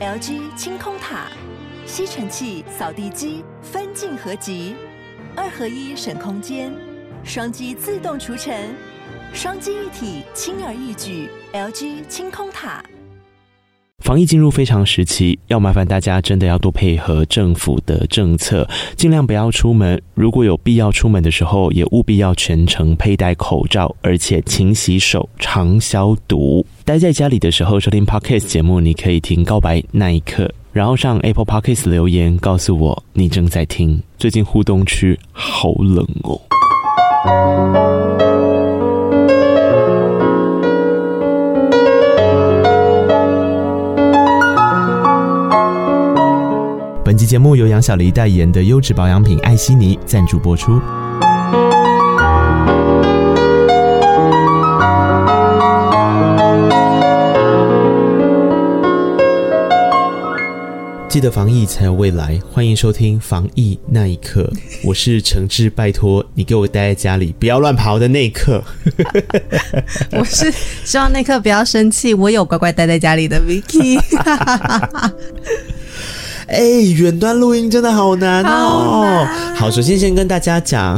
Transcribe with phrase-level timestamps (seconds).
[0.00, 1.26] LG 清空塔，
[1.84, 4.74] 吸尘器、扫地机分镜合集，
[5.36, 6.72] 二合一省空间，
[7.22, 8.74] 双击自动除尘，
[9.34, 11.28] 双击一体轻而易举。
[11.52, 12.82] LG 清空塔。
[13.98, 20.00] 防疫进入非常时期，要麻烦大家真的要多配合政府的政策，尽量不要出门。
[20.14, 26.64] 如果有必要出门的时候，也务必要全程佩戴口罩，而且勤洗手、常消毒。
[26.90, 34.02] 待在家里的时候收听 Podcast 节目，你可以听《告白那一刻》，然后上 Apple Podcast 留言告诉我你正在听。
[34.18, 36.40] 最近互动区好冷哦。
[47.04, 50.80] 本期节目由杨小黎代言的优质保养品艾希妮赞助播出。
[61.10, 64.48] 记得防疫才有未来，欢迎收听防疫那一刻。
[64.84, 68.62] 我是诚挚拜托你给我待在家里，不要乱跑的那一刻。
[70.16, 73.98] 我是希望那一刻不要生气，我有乖乖待在家里的 Vicky。
[76.46, 79.26] 哎、欸，远端录音真的好难哦。
[79.56, 80.96] 好，好，首先先跟大家讲。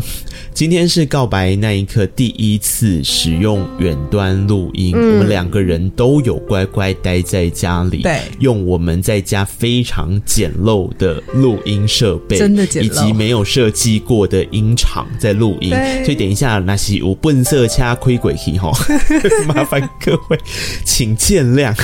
[0.54, 15.70] 今天是告白那一刻第一次使用远端录音，嗯，我们两个人都有乖乖待在家里，对，用我们在家非常简陋的录音设备，真的简陋，以及没有设计过的音场在录音，
[16.04, 18.70] 所以等一下那些有笨色掐亏鬼气哈，
[19.48, 20.38] 麻烦各位
[20.84, 21.74] 请见谅，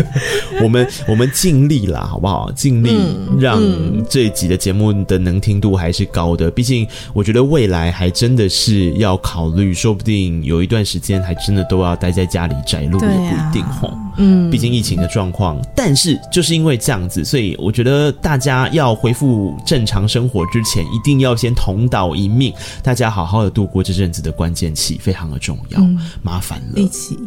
[0.62, 2.52] 我们我们尽力啦，好不好？
[2.52, 2.90] 尽力
[3.38, 3.62] 让
[4.10, 8.09] 这一集的节目的能听度还是高的，毕竟我觉得未来还。
[8.10, 13.96] 真的是要考虑，说不定有一段时间还真的都要待在家里宅录，也不一定吼。
[14.20, 15.60] 嗯，毕竟疫情的状况。
[15.74, 25.80] 但是就是因为这样子，所以我觉得大家要恢复正常生活之前，一定要先同岛一命，大家好好的度过这阵子的关键期，非常的重要。
[25.80, 27.18] 嗯、麻烦了，一起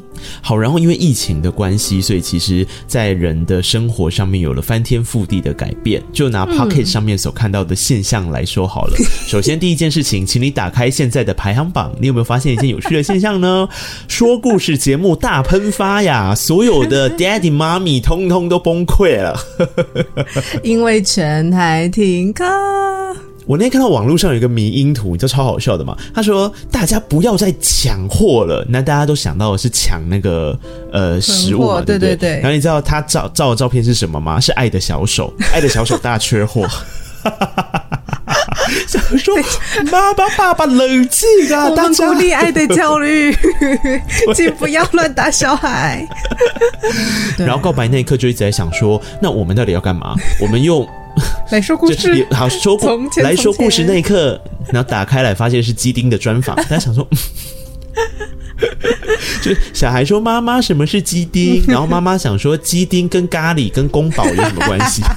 [0.41, 0.55] 好。
[0.55, 6.01] 然后因为疫情的关系，所以其实在人的生活上面有了翻天覆地的改变。
[6.13, 8.95] 就拿 Pocket 上面所看到的现象来说好了。
[8.99, 13.67] 嗯、 首先第一件事情，请你打开现在的排行榜，你有没有发现一件有趣的现象呢？
[14.07, 16.82] 说故事节目大喷发呀，所有。
[16.83, 19.39] 我的 Daddy、Mommy 通通都崩溃了，
[20.61, 22.44] 因为全台停课。
[23.45, 25.97] 我那天看到网络上有一个迷因图，你知道超好笑的嘛？
[26.13, 30.57] 他说大家不要再抢货了，那大家都想到的是抢那个
[30.94, 31.81] 呃食物？
[31.85, 32.35] 对对对。
[32.39, 34.39] 然后你知道他照照的照片是什么吗？
[34.39, 36.65] 是爱的小手，爱的小手大缺货。
[38.88, 39.35] 想说
[39.91, 41.69] 妈妈爸爸冷静啊！
[41.72, 43.35] 我们鼓励爱的教育，
[44.35, 46.07] 请不要乱打小孩。
[47.38, 50.16] 然后告白那一刻就一直在想说，那我们到底要干嘛？
[50.39, 50.88] 我们用
[51.51, 52.88] 来说故事，好说故
[53.22, 54.39] 来说故事那一刻，
[54.72, 57.07] 然后打开来发现是基丁的专访，大家想说。
[59.41, 65.01] 就小孩说：“妈妈，什么是鸡丁？”然后妈妈想说：“鸡丁跟咖喱跟宫保有什么关系？”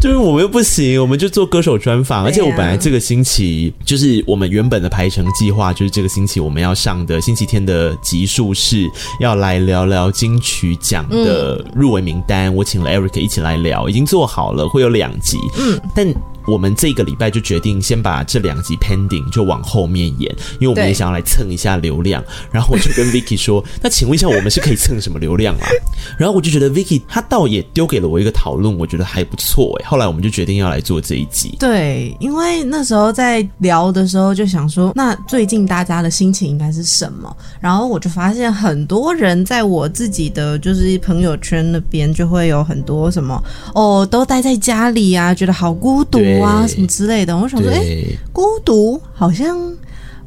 [0.00, 2.24] 就是我们又不行，我们就做歌手专访。
[2.24, 8.88] 而且我本来这个星期就是我们原本的排程计划，就是这个星期我们要上的星期天的集数是
[9.18, 12.54] 要来聊聊金曲奖的入围名单。
[12.54, 15.36] 我请了 Eric 一起来聊，已经做好了，会有两集。
[15.58, 16.14] 嗯，但。
[16.48, 22.24] 我们这个礼拜就决定先把这两集 pending 就往后面演，因为我们也想要来蹭一下流量。
[22.50, 25.66] 然后我就跟 Vicky 说：“那请问一下，我们是可以蹭什么流量啊？”
[26.18, 29.86] 然后我就觉得 Vicky 他倒也丢给了我一个讨论，我觉得还不错哎。
[29.88, 31.56] 后来我们就决定要来做这一集。
[31.58, 37.36] 对，因为那时候在聊的时候就想说，那最近大家的心情应该是什么？
[37.60, 43.42] 然后我就发现很多人在我自己的就是朋友圈那边就会有很多什么
[43.74, 46.18] 哦，都待在家里啊，觉得好孤独。
[46.40, 49.58] 啊，什么之类的，我想说，哎、欸，孤独好像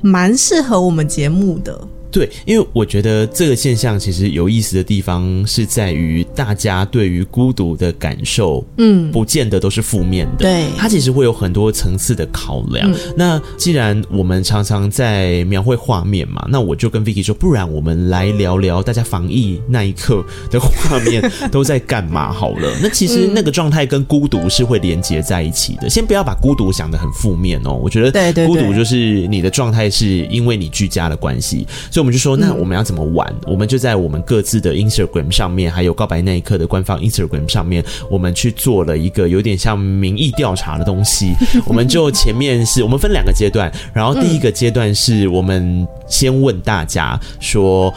[0.02, 1.88] 蛮适合我们节目的。
[2.12, 10.40] 对，因为我觉得这个现象其实有意思的地方是在于，大家对于孤独的感受，嗯，不见得都是负面的。
[10.40, 12.92] 对，它其实会有很多层次的考量。
[12.92, 12.98] 嗯。
[13.16, 22.72] 那既然我们常常在描绘画面嘛，那我就跟 Vicky 说，不然我们来聊聊大家防疫那一刻的画面都在干嘛好了。
[22.82, 25.90] 那其实那个状态跟孤独是会连接在一起的。
[25.90, 31.66] 先不要把孤独想得很负面哦，我觉得孤独就是你的状态是因为你居家的关系。
[32.02, 33.28] 我们就说，那我们要怎么玩？
[33.30, 41.34] 嗯、我们就在我们各自的 Instagram 上面，还有告白那一刻的官方 Instagram 上面，我们去做了一个有点像民意调查的东西。
[41.66, 47.94] 我们就前面是我们分两个阶段，然后第一个阶段是我们先问大家说：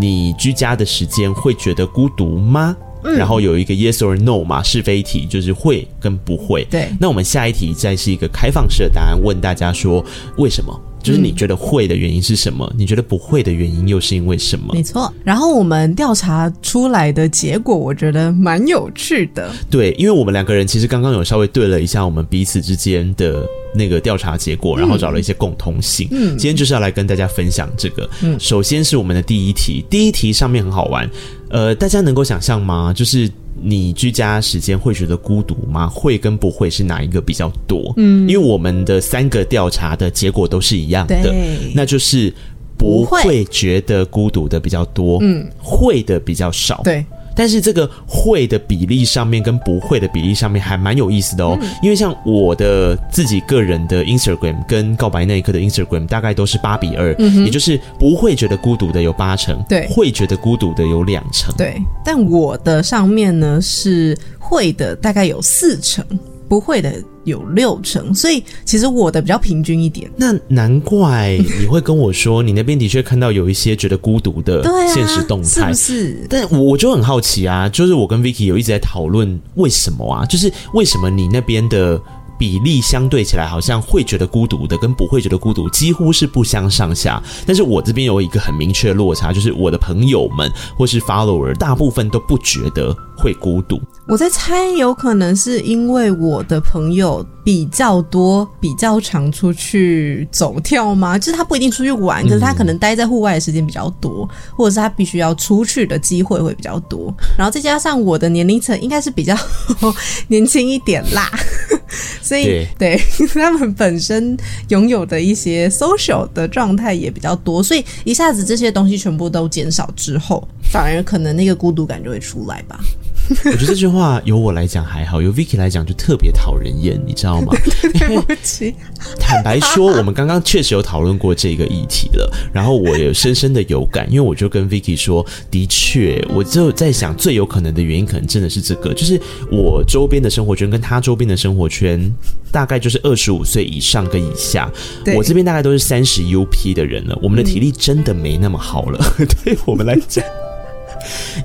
[0.00, 2.76] 你居家的时间会觉得孤独吗？
[3.04, 6.64] 嗯、然后有一个 yes or no 嘛，是非题就是会跟不会。
[6.70, 10.04] 对，那我们下一题再是一个开放式的答案，问大家说
[10.38, 10.74] 为什么？
[11.04, 12.66] 就是你觉得会的原因是什么？
[12.72, 14.72] 嗯、你觉得不会的原因又是因为什么？
[14.72, 15.12] 没错。
[15.22, 19.52] 然后我们调查出来的结果，我觉得蛮有趣的。
[19.70, 26.08] 对，因为我们两个人其实刚刚有稍微对了一下我们彼此之间的那个调查结果，然后找了一些共通性。
[26.10, 28.08] 嗯，今天就是要来跟大家分享这个。
[28.22, 31.08] 嗯，首先是我们的第一题，第一题上面很好玩。
[31.50, 32.92] 呃，大家能够想象吗？
[32.96, 33.30] 就是。
[33.62, 35.88] 你居家时间会觉得孤独吗？
[35.88, 37.92] 会跟不会是哪一个比较多？
[37.96, 41.34] 嗯，因为我们的三个调查的结果都是一样的，
[41.74, 42.32] 那就是
[42.76, 47.04] 不会觉得孤独的比较多，嗯，会的比较少，对。
[47.34, 61.80] 但是这个会的比例上面跟不会的比例上面还蛮有意思的哦，嗯、因为像我的自己个人的 Instagram 跟告白那一刻的 Instagram 大概都是八比二，嗯，也就是不会觉得孤独的有八成，对，会觉得孤独的有两成，对。
[62.04, 66.04] 但我的上面呢是会的，大概有四成。
[66.48, 70.10] 不会的有六成，所以其实我的比较平均一点。
[70.16, 74.62] 那难怪你会跟我说，你那边的确看到有一些觉得孤独的
[74.92, 76.26] 现实动态，是不是？
[76.28, 82.00] 但我我就很好奇啊，就是我跟 Vicky 有一直在讨论为什么啊，就是为什么你那边的。
[82.36, 87.22] 比例相对起来，好像会觉得孤独的跟不会觉得孤独几乎是不相上下。
[87.46, 93.80] 但是我这边有一个很明确的落差，就是我的朋友们或是 follower 大部分都不觉得会孤独。
[94.06, 101.18] 我在猜，有可能是因为我的朋友比较多，比较常出去走跳吗？
[101.18, 107.12] 就是他不一定出去玩，可是他可能待在户外的时间比较多，或者是他必须要出去的机会会比较多。
[107.38, 109.34] 然后再加上我的年龄层应该是比较
[110.28, 111.30] 年轻一点啦。
[112.20, 113.00] 所以，对，对
[113.32, 114.36] 他们本身
[114.68, 122.78] 拥有的一些 social 的状态也比较多，所以一下子这些东西全部都减少之后，反而可能那个孤独感就会出来吧。
[123.46, 127.54] 我觉得这句话由我来讲还好，由 Vicky 来讲就特别讨人厌，你知道吗？
[127.80, 128.74] 对不起。
[129.18, 142.12] 坦白说，我们刚刚确实有讨论过这个议题了，然后我也深深的有感，因为我就跟 Vicky 说，的确，我就在想，最有可能的原因可能真的是这个，就是我周边的生活圈跟他周边的生活圈，
[142.52, 144.70] 大概就是二十五岁以上跟以下，
[145.16, 150.22] 我这边大概都是三十 UP 的人了，我们的体力真的没那么好了，嗯、 对我们来讲。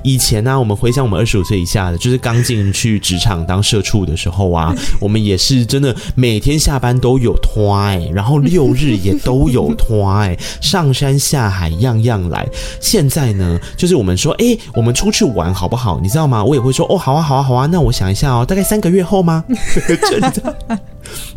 [0.02, 7.76] 以前呢、我们回想我们二十五岁以下的，就是刚进去职场当社畜的时候啊， 我们也是真的每天下班都有拖，
[8.12, 10.12] 然后六日也都有拖，
[10.60, 12.46] 上山下海样样来。
[12.80, 16.00] 现在呢，就是我们说，哎，我们出去玩好不好？
[16.00, 16.44] 你知道吗？
[16.44, 17.68] 我也会说，哦，好啊，好啊，好啊。
[17.70, 19.44] 那我想一下哦，大概三个月后吗？
[20.10, 20.56] 真的。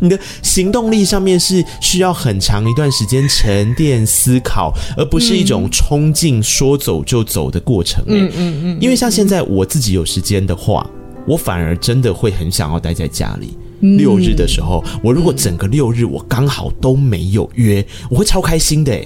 [0.00, 8.04] 你的行动力上面是需要很长一段时间沉淀思考，而不是一种冲劲说走就走的过程。
[8.06, 10.88] 嗯嗯嗯，因为像现在我自己有时间的话，
[11.26, 13.56] 我反而真的会很想要待在家里。
[13.98, 18.98] 六日的时候，我如果整个六日我刚好都没有约，我会超开心的。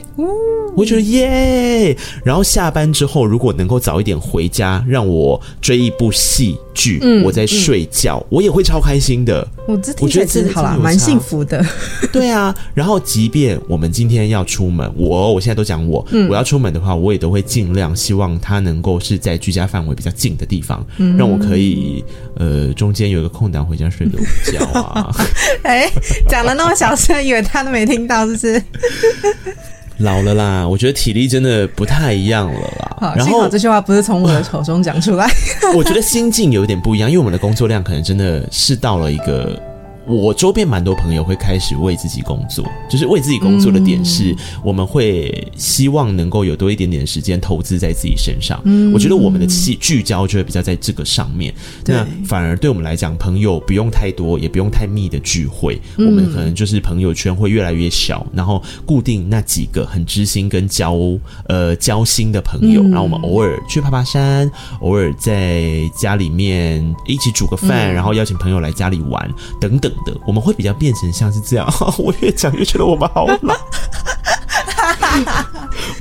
[0.78, 9.44] 我会觉得耶，然后下班之后如果能够早一点回家，让我追一部戏剧，嗯、我在睡觉，嗯、我也会超开心的。
[9.66, 11.66] 我这我觉得真的好啦，蛮幸福的。
[12.12, 22.04] 对啊，然后即便我们今天要出门，我我现在都讲我，嗯、我要出门的话，我也都会尽量希望他能够是在居家范围比较近的地方，嗯、让我可以
[22.36, 24.22] 呃中间有一个空档回家睡个午
[24.52, 25.12] 觉啊。
[25.64, 25.90] 哎，
[26.28, 28.62] 讲的那么小声，以为他都没听到，是不是？
[29.98, 32.96] 老了啦，我觉得体力真的不太一样了啦。
[33.00, 35.28] 好，然后幸好这句话不是从我的口中讲出来。
[35.74, 39.60] 我觉得心境有点不一样，因为我们的工作量可能真的是到了一个。
[40.08, 44.34] 我周边蛮多朋友会开始为自己工作，就是为自己工作的点是，
[44.64, 48.58] 我们会希望能够有多一点点的时间投资在自己身上。
[48.64, 51.54] 嗯，我觉得我们的气聚焦就会比较在这个上面。
[51.84, 60.96] 那反而对我们来讲，朋友不用太多，也不用太密的聚会，我们可能就是朋友圈会越来越小，然后固定那几个很知心跟交
[61.48, 64.50] 呃交心的朋友，然后我们偶尔去爬爬山，
[64.80, 69.92] 偶尔在家里面一起煮个饭，然后邀请朋友来家里玩等等。
[70.04, 71.66] 的我们会比较变成像是这样，
[71.98, 73.54] 我越讲越觉得我们好老。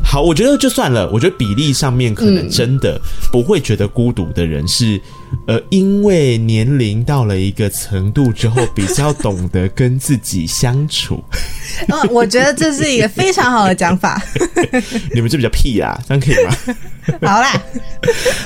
[0.03, 1.09] 好，我觉得就算了。
[1.11, 2.99] 我觉得比例上面可能真的
[3.31, 4.99] 不会觉得孤独的人是，
[5.47, 11.23] 呃，因为年龄到了一个程度之后，比较懂得跟自己相处。
[11.87, 14.21] 嗯， 我觉得这是一个非常好的讲法。
[15.15, 16.75] 你们这比较屁啊，这样可以吗？
[17.33, 17.51] 好啦，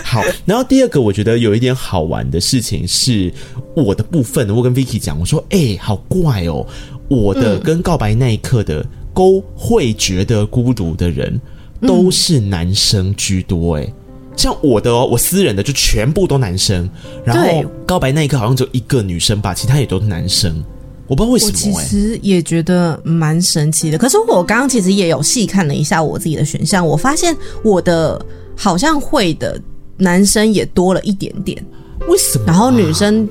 [0.03, 0.23] 好。
[0.45, 3.33] 然后第二个，我觉得有一点好玩的事情是，
[3.75, 6.65] 我的部分，我跟 Vicky 讲，我说，哎、欸，好怪哦，
[7.09, 8.85] 我的跟告白那一刻的。
[9.13, 11.37] 勾会觉得孤独的人
[11.81, 13.93] 都是男生居多，欸，诶，
[14.41, 16.89] 像我的哦，我私人的就全部都男生，
[17.23, 20.63] 然后告白那一刻好像只有一个女生吧，其他也都是男生。
[21.05, 23.99] 我不知道为什么、欸，我其实也觉得蛮神奇的。
[23.99, 28.19] 可是我刚刚其实也有细看了一下我自己的选项，我发现我的
[28.57, 29.61] 好像会的
[29.97, 31.63] 男生也多了一点点。
[32.07, 32.47] 为什么、啊？
[32.47, 33.29] 然后女生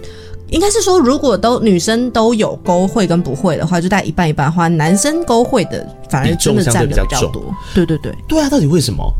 [0.50, 7.52] 应该是说，如果都女生都有勾会跟不会的话，就带一半一半的话，男生勾会的反而真的占比较多。
[7.74, 9.12] 对对对，对啊，到底为什么？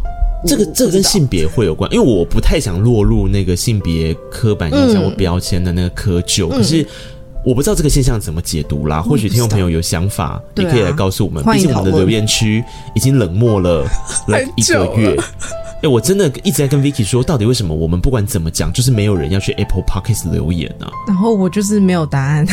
[0.47, 1.93] 这个这个跟性别会有关？
[1.93, 6.87] 因为我不太想落入那个性别刻板印象或标签的那个窠臼，嗯、可是。
[7.43, 11.43] 我不知道这个现象怎么解读啦，或许听众朋友有想法，也可以来告诉我们。
[11.43, 12.63] 毕竟我们的留言区
[12.95, 13.83] 已经冷漠了
[14.29, 15.17] 来一个月。
[15.17, 20.93] 哎、欸，我真的一直在跟 Vicky 说，到底为什么我们不管怎么讲，就是没有人要去 Apple Podcast 留言呢、啊？
[21.09, 22.47] 然后我就是没有答案。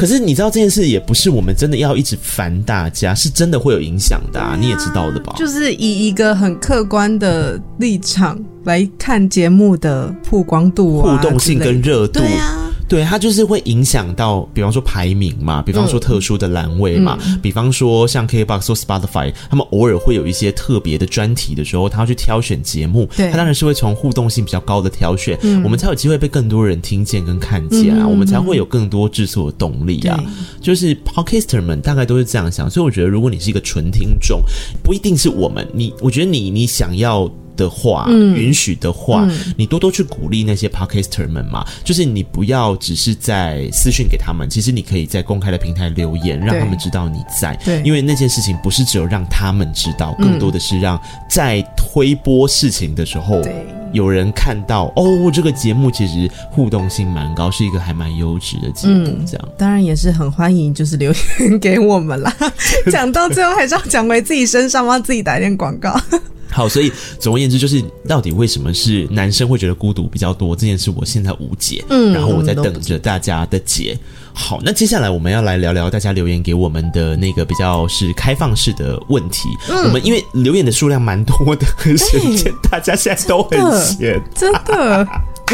[0.00, 5.34] 可是你知道这件事也不是我们真的要一直烦大家，是真的会有影响的、啊，你也知道的吧？
[5.36, 12.20] 就是以一个很客观的立场来看节目的曝光度、啊互动性跟热度。
[12.20, 12.69] 对啊。
[12.90, 30.20] 对，它就是会影响到，比方说排名嘛，比方说特殊的栏位嘛，嗯、比方说像 KKBOX 或 Spotify，他们偶尔会有一些特别的专题的时候，他要去挑选节目，他当然是会从互动性比较高的挑选，嗯、我们才有机会被更多人听见跟看见啊，嗯、我们才会有更多制作的动力啊。
[30.60, 34.42] 就是 Podcaster 们大概都是这样想，所以我觉得如果你是一个纯听众，
[34.82, 37.30] 不一定是我们，你我觉得你你想要。
[37.56, 41.66] 的话，嗯、允许的话，嗯、你多多去鼓励那些 podcaster 们嘛。
[41.84, 47.54] 就是你不要只是在私讯给他们，其实你可以在公开的平台留言，让他们知道你在。
[47.64, 59.06] 对，因为那件事情不是只有让他们知道，更多的是让在推播事情的时候，对有人看到哦，这个节目其实互动性蛮高，是一个还蛮优质的节目。
[59.26, 62.34] 这样、嗯，当然也是很欢迎，就是留言给我们啦。
[62.90, 65.98] 讲到最后还是要讲回自己身上，帮自己打一点广告。
[66.52, 71.84] 好，所以总而言之，就是到底为什么是男生会觉得孤独比较多这件事，我现在无解。
[71.90, 73.96] 嗯，然后我在等着大家的解。
[74.40, 79.48] 好，那接下来我们要来聊聊大家留言给我们的那个比较是开放式的问题。
[79.68, 85.06] 嗯，我们因为留言的数量蛮多的，很显见大家现在都很闲， 真的。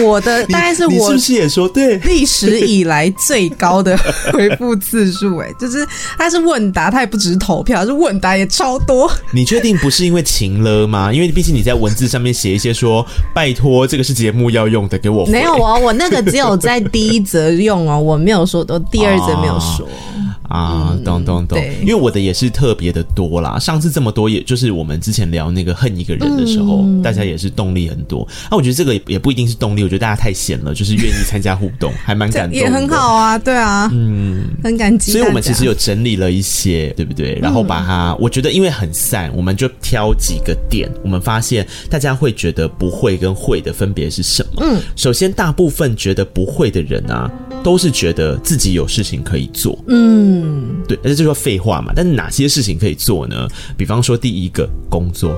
[0.02, 3.96] 我的大概是我是不是也说对历史以来最高的
[4.32, 5.38] 回复次数？
[5.38, 5.86] 哎，就是
[6.18, 9.10] 他是问答，他也不只是投票，是问答也超多。
[9.32, 11.12] 你确定不是因为情了吗？
[11.12, 19.86] 因为毕竟你在文字上面写一些说拜托，这个是节目要用的，给我没有哦，我那个只有在 第一则用哦，我没有说，都第二则没有说。
[19.86, 23.58] 哦啊，懂懂懂，因为我的也是特别的多啦。
[23.58, 28.26] 上次这么多，也就是我们之前聊那个恨一个人的时候，嗯、大家也是动力很多。
[28.50, 32.58] 那、啊、我觉得这个也也不一定是动力，我觉得大家太闲了，就是愿意参加互动， 还蛮感动。
[32.58, 35.12] 也很好啊，对啊，嗯，很感激。
[35.12, 37.38] 所以我们其实有整理了一些，对不对？
[37.42, 40.90] 然后把它，嗯、我觉得因为很散，我们就挑几个点。
[41.02, 44.62] 我们发现大家会觉得不会跟会的分别是什么？
[44.64, 47.30] 嗯，首先大部分觉得不会的人啊，
[47.62, 49.78] 都是觉得自己有事情可以做。
[49.88, 50.35] 嗯。
[50.42, 51.92] 嗯，对，而且就说废话嘛。
[51.94, 53.48] 但是哪些事情可以做呢？
[53.76, 55.36] 比方说，第一个工作，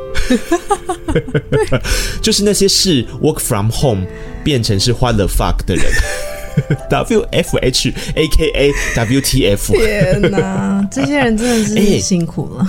[2.22, 4.06] 就是那些是 work from home
[4.44, 5.84] 变成是 what the fuck 的人，
[6.90, 9.72] W F H A K A W T F。
[9.72, 12.66] 天哪， 这些人真的是辛苦了。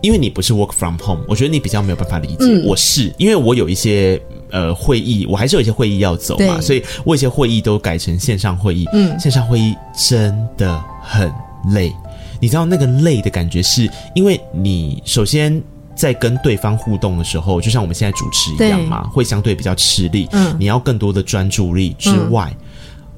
[0.00, 2.38] 因为你不是 work from home，我觉得你比较没有办法理解。
[2.40, 4.20] 嗯、我是因为我有一些
[4.50, 8.84] 呃会议，我还是有一些会议要走嘛，所以我有一些会议都改成线上会议。
[8.92, 9.76] 嗯，线上会议
[10.08, 11.32] 真的很。
[11.70, 11.94] 累，
[12.40, 15.62] 你知道那个累的感觉，是因为你首先
[15.94, 20.28] 在跟对方互动的时候，就像我们现在主持一样嘛，会相对比较吃力。
[20.32, 22.66] 嗯，你要更多的专注力之外，嗯、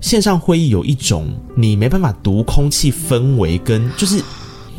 [0.00, 4.18] 线上会议有一种你没办法读空气氛围，跟就是、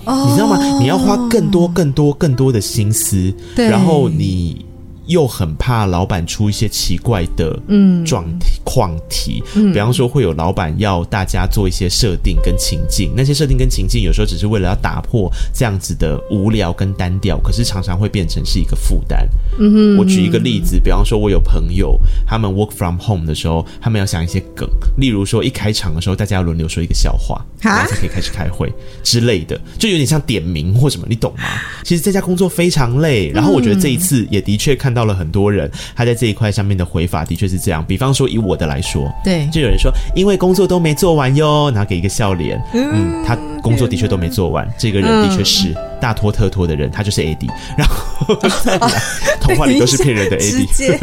[0.06, 0.58] 哦、你知道吗？
[0.80, 4.66] 你要花更多、更多、更多的心思，然后你。
[5.08, 8.26] 又很怕老板出一些奇怪的嗯状
[8.66, 19.26] 题况题，比方说会有老板要大家做一些设定跟情境，那些设定跟情境有时候只是为了要打破这样子的无聊跟单调，可是常常会变成是一个负担。
[19.60, 24.68] 嗯，我举一个例子，比方说我有朋友他们 work from home 的时候，他们要想一些梗，
[24.98, 31.44] 例如说一开场的时候大家要轮流说一个笑话，然后才可以开始开会之类的，就有点像点名或什么，你懂吗？
[31.84, 34.96] 其实在家工作非常累，然后我觉得这一次也的确看。
[34.96, 37.84] 到了很多人，他在这一块上面的回法的确是这样。
[37.86, 42.62] 比方说，以我的来说，对，就有人说，因为工作都没做完哟，然后给一个笑脸。
[42.74, 44.68] 嗯，他工作的确都没做完。
[44.78, 47.48] 这个人的确是大拖特拖的人，他就是 AD。
[47.78, 49.02] 然后再来，
[49.42, 51.00] 童话里都是骗人的 AD，直接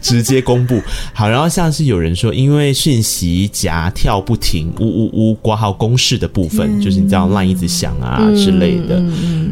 [0.00, 0.80] 直接公布。
[1.12, 9.02] 好，然后像是有人说，因为讯息夹跳不停，呜呜呜，挂号公事的部分，就是你知道 LINE 一直响啊之类的。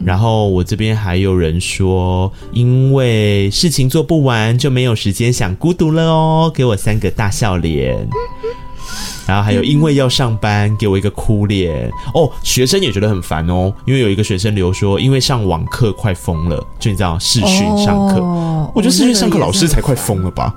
[0.05, 7.97] 然后我这边还有人说，因为事情做不完，就没有时间想孤独了哦，给我三个大笑脸。
[9.27, 12.31] 然后还有因为要上班，给我一个哭脸哦。
[12.43, 20.55] 学生也觉得很烦哦，因为有一个学生留说，因为上网课快疯了，就你知道视讯上课，哦、我觉得视讯上课老师才快疯了吧。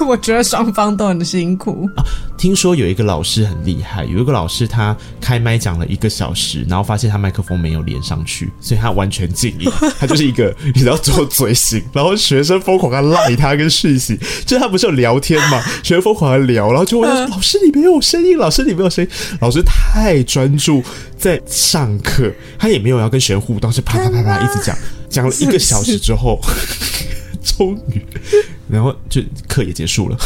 [0.06, 2.04] 我觉得双方都很辛苦啊。
[2.36, 20.82] 听说有一个老师很厉害，有一个老师他开麦讲了一个小时，然后发现他麦克风没有连上去，所以他完全静音， 他就是一个 你知道做嘴型，然后学生疯狂的赖他跟讯息，就是他不是有聊天嘛，学生疯狂的聊，然后就问他说：“老师你没有声音，老师你没有声音。”老师太专注
[21.16, 24.76] 在上课，他也没有要跟学生互动，是啪啪啪啪一直讲，
[25.10, 26.40] 讲了一个小时之后。
[27.42, 28.04] 终于，
[28.70, 30.16] 然后就课也结束了，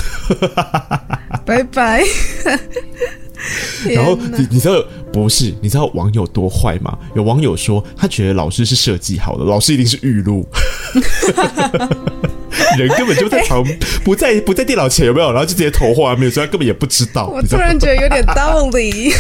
[1.47, 2.03] 拜拜。
[3.91, 4.75] 然后你你知道
[5.13, 5.53] 不是？
[5.61, 6.97] 你知道网友多坏吗？
[7.17, 10.47] 有网友说他觉得老师是设计好的，老师一定是预录，
[12.79, 13.65] 人根本就在旁，
[14.05, 15.33] 不在不在电脑前有没有？
[15.33, 17.27] 然后就直接投画面，所以他根本也不知道。
[17.27, 19.13] 我突然觉得有点道理。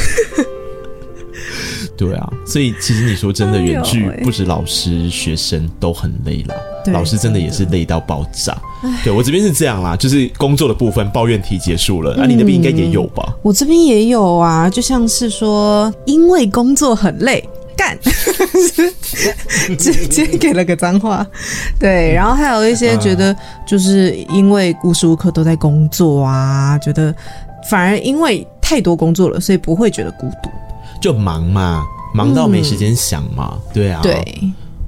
[2.02, 6.54] 对啊，所以其实你说真的，远距不止老师、学生都很累了。
[6.92, 8.56] 老师真的也是累到爆炸。
[9.04, 12.14] 对，我这边是这样啦，就是工作的部分抱怨题结束了。
[12.16, 13.32] 那、嗯啊、你那边应该也有吧？
[13.40, 17.96] 我这边也有啊，就像是说，因为工作很累，干，
[19.78, 21.24] 直接 给了个脏话。
[21.78, 27.14] 对，然后还有一些觉得，就是因为无时无刻都在工作啊，觉得
[27.70, 30.50] 反而因为太多工作了，所以不会觉得孤独。
[31.02, 34.00] 就忙嘛，忙到没时间想嘛，嗯、对啊。
[34.02, 34.24] 对，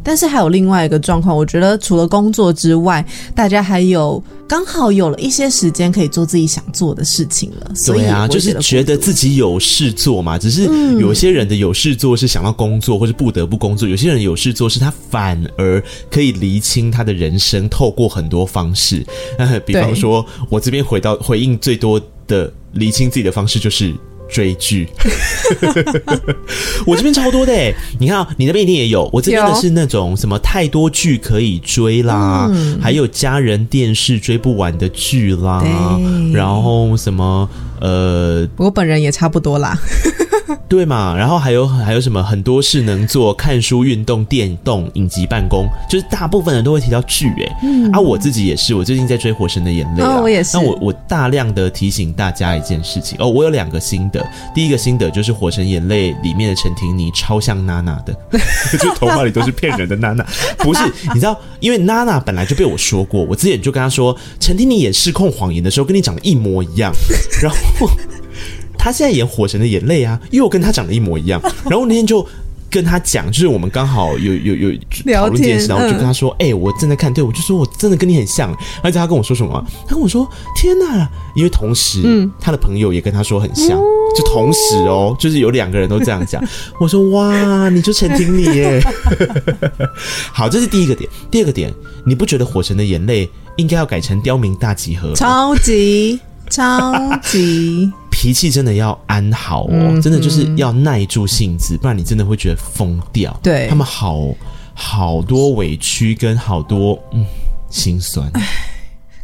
[0.02, 3.04] 但是还有另外一个状况，我觉得除了工作之外，
[3.34, 7.72] 大家还有刚好有了一些时间可以做自己想做的事情了。
[7.84, 10.38] 对啊，就是觉得自己有事做嘛。
[10.38, 10.64] 只是
[11.00, 19.04] 有些人的有事做是想到工作，或是不得不工作；有些人有事做是他反而可以厘清他的人生，透过很多方式。
[19.66, 23.92] 比方说，我这边回到回应最多的厘清自己的方式就是。
[24.28, 24.88] 追剧，
[26.86, 29.08] 我这边超多的诶，你看，你那边一定也有。
[29.12, 35.62] 我这边的是那种什么太多剧可以追啦，嗯、还有家人电视追不完的剧啦，
[36.32, 37.48] 然后什么
[37.80, 39.78] 呃，我本人也差不多啦。
[40.68, 47.56] 对嘛，然后还有还有什么很多事能做，看书、运动、电动、影集、办公，就是大部分人都会提到剧哎。
[47.62, 50.56] 嗯、啊，我自己也是，我最近在追《火神的眼泪》啊，哦、我也是。
[50.56, 54.26] 那我我大量的提醒大家一件事情哦，我有两个心得。
[54.54, 58.16] 第一个心得就是《火神眼泪》里面的陈婷妮超像娜娜的，
[58.80, 60.24] 就头发里都是骗人的娜娜。
[60.64, 60.80] 不是，
[61.12, 66.92] 你知道，因为娜娜本来就被我说过，我之前就跟她说，陈婷妮演失控谎言的时候跟你长得一模一样，
[67.42, 67.90] 然后。
[68.76, 71.40] 他现在演《火神的眼泪》啊，又跟他长得一模一样。
[71.70, 72.26] 然后那天就
[72.74, 74.72] 跟他讲，就是我们刚好有有有
[75.14, 79.64] 讨论这件事，然后我就跟他说：“哎、欸，我正在看，对，我就说我真的跟你很像。”而且他跟我说什么？
[79.86, 80.28] 他跟我说
[80.60, 83.78] ：“天哪！”因为同时，嗯，他的朋友也跟他说很像，
[84.16, 86.42] 就同时哦，就是有两个人都这样讲。
[86.80, 88.82] 我说：“哇，你就陈婷你耶！
[90.34, 91.08] ”好，这是第一个点。
[91.30, 91.72] 第二个点，
[92.04, 93.24] 你不觉得《火神的眼泪》
[93.56, 95.12] 应该要改成《刁民大集合》？
[95.14, 96.18] 超级
[96.50, 97.92] 超级。
[98.24, 103.38] 脾气真的要安好哦，嗯、真的就是要耐住性子，不然你真的会觉得疯掉。
[103.42, 104.34] 对，他们好
[104.72, 107.22] 好多委屈跟好多嗯
[107.68, 108.32] 心酸。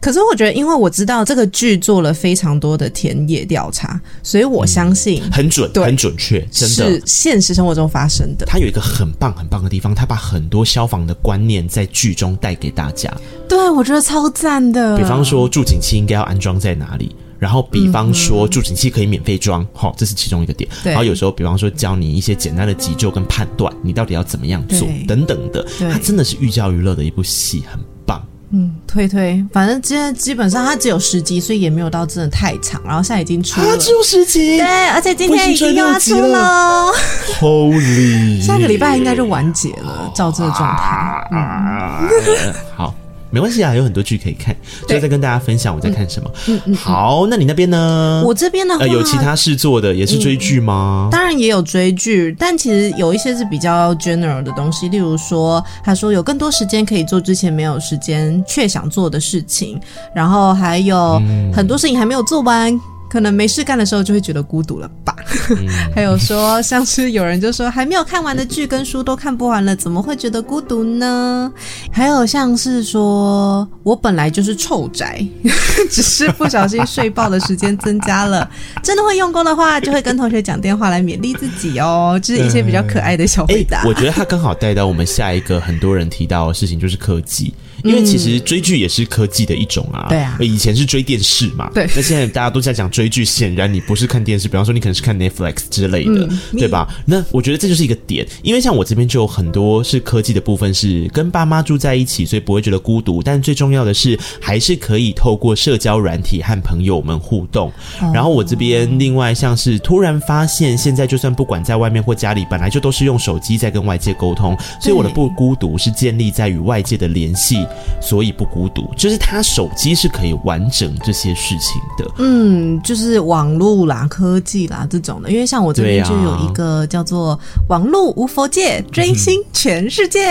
[0.03, 8.45] 可是我觉得，因为我知道这个剧做了非常多的田野调查，所以我相信、嗯、很准，很准确，真的是现实生活中发生的。
[8.45, 13.11] 他有一个很棒很棒的地方，他把很多消防的观念在剧中带给大家。
[13.49, 14.99] 对，我觉得超赞的。
[14.99, 17.17] 比方说，住警器应该要安装在哪里？
[17.41, 20.69] 然后，比方说，助警器可以免费装，好，这是其中一个点。
[20.85, 25.67] 然后有时候，比方说，教你一些简单的急救跟判断，你到底要怎么样做，等等的。
[25.91, 28.23] 它真的是寓教于乐的一部戏，很棒。
[28.53, 32.83] 嗯，推推，反正今天基本上它只有十集，所以也没有到真的太长。
[32.85, 36.93] 然后现在已经出了，它只有十集，对，而且今天已经要出了。
[37.41, 41.29] Holy，下个礼拜应该就完结了，照这个状态。
[41.33, 42.95] 嗯， 好。
[43.31, 44.55] 没关系啊，有很多剧可以看，
[44.89, 46.31] 就再跟大家分享我在看什么。
[46.75, 48.23] 好，那你那边呢？
[48.27, 51.09] 我这边的话，呃，有其他事做的，也是追剧吗？
[51.09, 59.81] 嗯，当然也有追剧，但其实有一些是比较 general 的东西，例如说，他说有更多时间可以做之前没有时间却想做的事情，
[60.15, 61.21] 然后还有
[61.53, 62.79] 很多事情还没有做完。
[63.11, 65.15] 可能没事干的时候就会觉得孤独了吧。
[65.51, 71.53] 嗯、 还有说，像是有人就说还没有看完的剧跟书都看不完了，怎么会觉得孤独呢？
[71.91, 75.27] 还有像是说我本来就是臭宅，
[75.91, 78.49] 只是不小心睡爆的时间增加了。
[78.83, 82.19] 真的会用功的话，就会跟同学讲电话来勉励自己哦。
[82.23, 83.81] 就是一些比较可爱的小回答。
[83.83, 87.53] 欸、我觉得他刚好带到我们下一个很多人提到的事情，就是科技。
[87.83, 96.89] 因为其实追剧也是科技的一种啊，对啊，以前是追电视嘛，对，那现在大家都在讲追剧，显然你不是看电视，比方说你可能是看 Netflix 之类的，嗯、对吧？
[97.07, 107.73] 那我觉得这就是一个点，因为像我这边就有很多是科技的部分，是跟爸妈住在一起，所以不会觉得孤独，但最重要的是还是可以透过社交软体和朋友们互动。
[108.01, 117.67] 哦、然后我这边另外像是突然发现，现在就算不管在外面或家里，本来就都是用手机在跟外界沟通，所以我的不孤独是建立在与外界的联系。
[118.01, 122.11] 所以不孤独，就是他手机是可以完整这些事情的。
[122.19, 125.31] 嗯，就是网络啦、科技啦这种的。
[125.31, 130.29] 因为像我这边就有一个叫做“网络无佛界，追星全世界”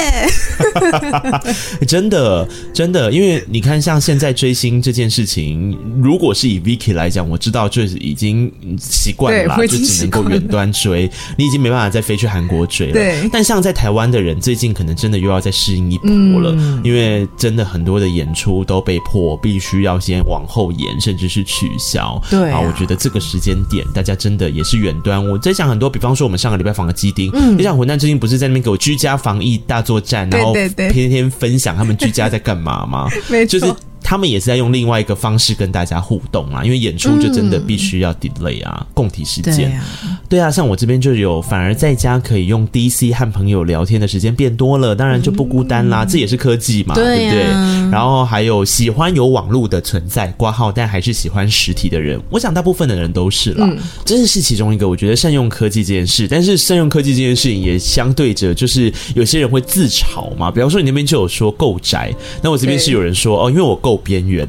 [1.80, 1.86] 嗯。
[1.88, 12.94] 真的，真的，因为你看，像现在追星这件事情，如果是以 Vicky 来讲，我知道就是已经习惯了啦，就只能够远端追，你已经没办法再飞去韩国追了。
[12.94, 13.30] 对。
[13.32, 16.10] 但像在台湾的人，最近可能真的又要再适应一波
[16.42, 17.70] 了，嗯、因为真的。
[17.70, 22.20] 很多的演出都被迫必须要先往后延，甚至是取消。
[22.28, 25.24] 对啊，我觉得这个时间点，大家真的也是远端。
[25.24, 30.52] 我在想很多，比方说我们上个礼拜访的基丁，嗯，你想混蛋最近不是在那边给我居家防疫大作战，然后
[30.92, 33.08] 天天分享他们居家在干嘛吗？
[33.30, 33.60] 没错。
[33.60, 33.74] 就是
[34.10, 39.56] 他们也是在用另外一个方式跟大家互动啊，因为演出就真的必须要 delay 啊，共体时间。
[39.56, 39.84] 对啊，
[40.28, 47.44] 对啊，像我这边就有，反而在家可以用 DC 和朋友聊天的时间变多了，当然就不孤单啦，这也是科技嘛，对不对？
[47.92, 53.70] 然后还有喜欢有网络的存在挂号，但还是喜欢实体的人，我想大部分的人都是啦，
[54.04, 54.90] 这是其中一个。
[54.90, 63.99] 我觉得善用科技这件事，但是善用科技这件事情也相对着，就是有些人会自嘲嘛，比方说你那边就有说够宅，那我这边是有人说哦，因为我够。
[64.00, 64.48] 边缘，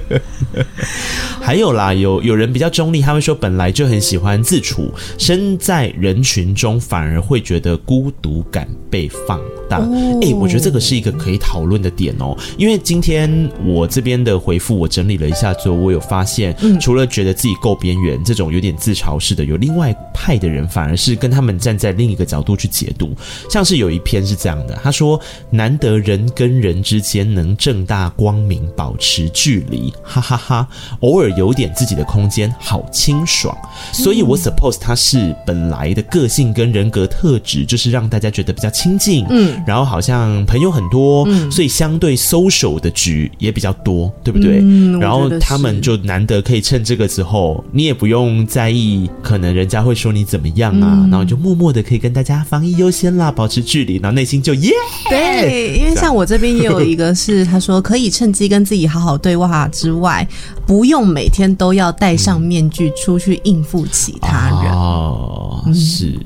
[1.40, 9.40] 还有啦，有有人比较中立，他们说本来就很喜欢自处，身在人群中反而会觉得孤独感被放
[9.70, 9.78] 大。
[9.78, 12.36] 哎、哦欸，我觉得这个是一个可以讨论的点哦。
[12.58, 23.14] 因为今天我这边的回复，我整理了一下之后，我有发现，除了觉得自己够边缘这种有点自嘲式的，有另外派的人反而是跟他们站在另一个角度去解读。
[23.48, 30.68] 像是有一篇是这样的，他说：“难得人跟人之间能正大光明。”保持距离，哈哈哈哈！
[31.00, 33.54] 偶尔有点自己的空间，好清爽。
[33.92, 44.58] 所以我 suppose 他是本来的个性跟人格特质，就是让大家觉得比较亲近，嗯，然后好像朋友很多，嗯，所以相对 social 的局也比较多，对不对？
[44.60, 54.70] 嗯，然后他们就难得可以趁这个时候，你也不用在意，可能人家会说你怎么样啊，嗯，然后就默默的可以跟大家防疫优先啦，保持距离，然后内心就耶。
[55.08, 58.48] 对，因为像我这边也有一个是，他说可以趁机。
[58.50, 60.26] 跟自己好好对话之外，
[60.66, 64.72] 不用每天都要戴上面具出去应付其他人。
[64.72, 66.18] 哦，是，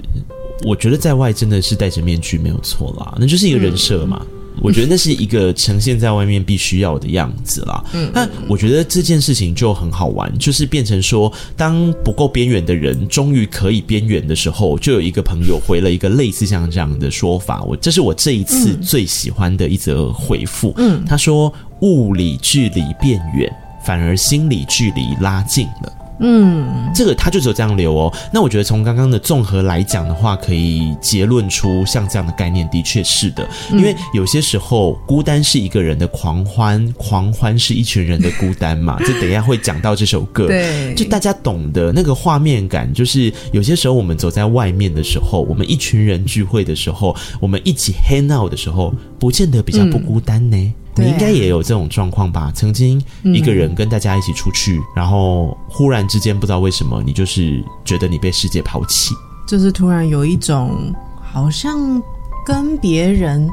[0.65, 4.21] 我觉得在外真的是戴着面具没有错啦，那就是一个人设嘛。
[4.21, 4.27] 嗯
[4.63, 7.85] 我觉得那是一个呈现在外面必须要的样子啦。
[7.93, 17.63] 嗯，那我觉得这件事情就很好玩，就是变成说，当不够边缘的人终于可以边缘的时候，就有一个朋友回了一个类似像这样的说法。
[17.65, 20.73] 我这是我这一次最喜欢的一则回复。
[20.77, 23.53] 嗯，他说：“物理距离变远，
[23.85, 28.13] 反而心理距离拉近了。”嗯，这个它就只有这样流哦。
[28.33, 33.49] 那我觉得从刚刚的综合来讲的话，可以结论出像这样的概念，的确是的。
[33.73, 38.99] 因为有些时候孤单是一个人的狂欢，狂欢是一群人的孤单嘛。
[39.05, 50.57] 就等一下会讲到这首歌，对，就大家懂得那个画面感，就是有些时候我们走在外面的时候，我们一群人聚会的时候，我们一起 hang out 的时候，不见得比较不孤单呢。
[50.57, 52.53] 嗯你应该也有这种状况吧？
[52.55, 59.15] 曾经一个人跟大家一起出去，嗯、然后忽然之间不知道为什么，你就是觉得你被世界抛弃，
[59.47, 62.03] 就是突然有一种好像
[62.47, 63.49] 跟别人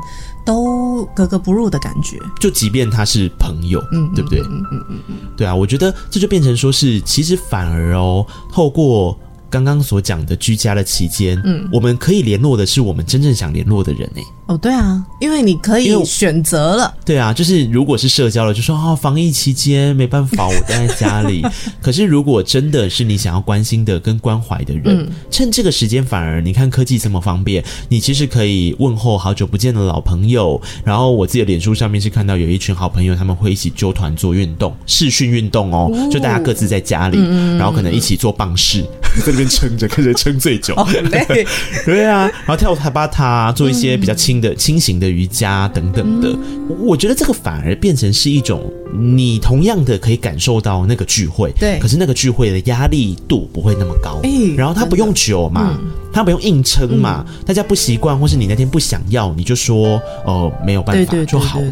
[0.46, 2.20] 都格格不入的感觉。
[2.40, 4.40] 就即便他是朋友，嗯，对不对？
[4.42, 9.18] 嗯嗯嗯嗯，嗯，对啊，我觉得这就变成说是，其实反而哦，透过。
[9.52, 14.24] 刚刚所讲的居家的期间，嗯，我们可以联络的是我们真正想联络的人诶。
[14.52, 16.94] 哦，对啊，因为你可以选择了。
[17.06, 21.42] 对啊，就是如果是社交了，就说哦，防疫期间没办法，我待在家里。
[21.82, 30.62] 可是如果真的是你想要关心的跟关怀的人，嗯、趁这个时间，反而你看科技这么方便，你其实可以问候好久不见的老朋友。
[30.84, 38.82] 然后我自己的脸书上面是看到有一群好朋友，他们会一起揪团做运动，视讯运动哦，就大家各自在家里，嗯、然后可能一起做棒式，
[39.24, 40.74] 在那边撑着，看谁撑最久。
[40.76, 40.86] 哦、
[41.86, 44.41] 对啊，然后跳塔巴塔，做一些比较轻。
[44.42, 46.36] 的轻型的瑜伽等等的，
[46.80, 54.20] 我觉得这个反而变成是一种你同样的可以感受到那个聚会，对，可是那个聚会的压力度不会那么高，
[54.58, 55.80] 然后他不用久嘛，
[56.12, 61.72] 他不用硬撑嘛，大家不习惯，或是你那天不想要，你就说哦，没有办法就好了，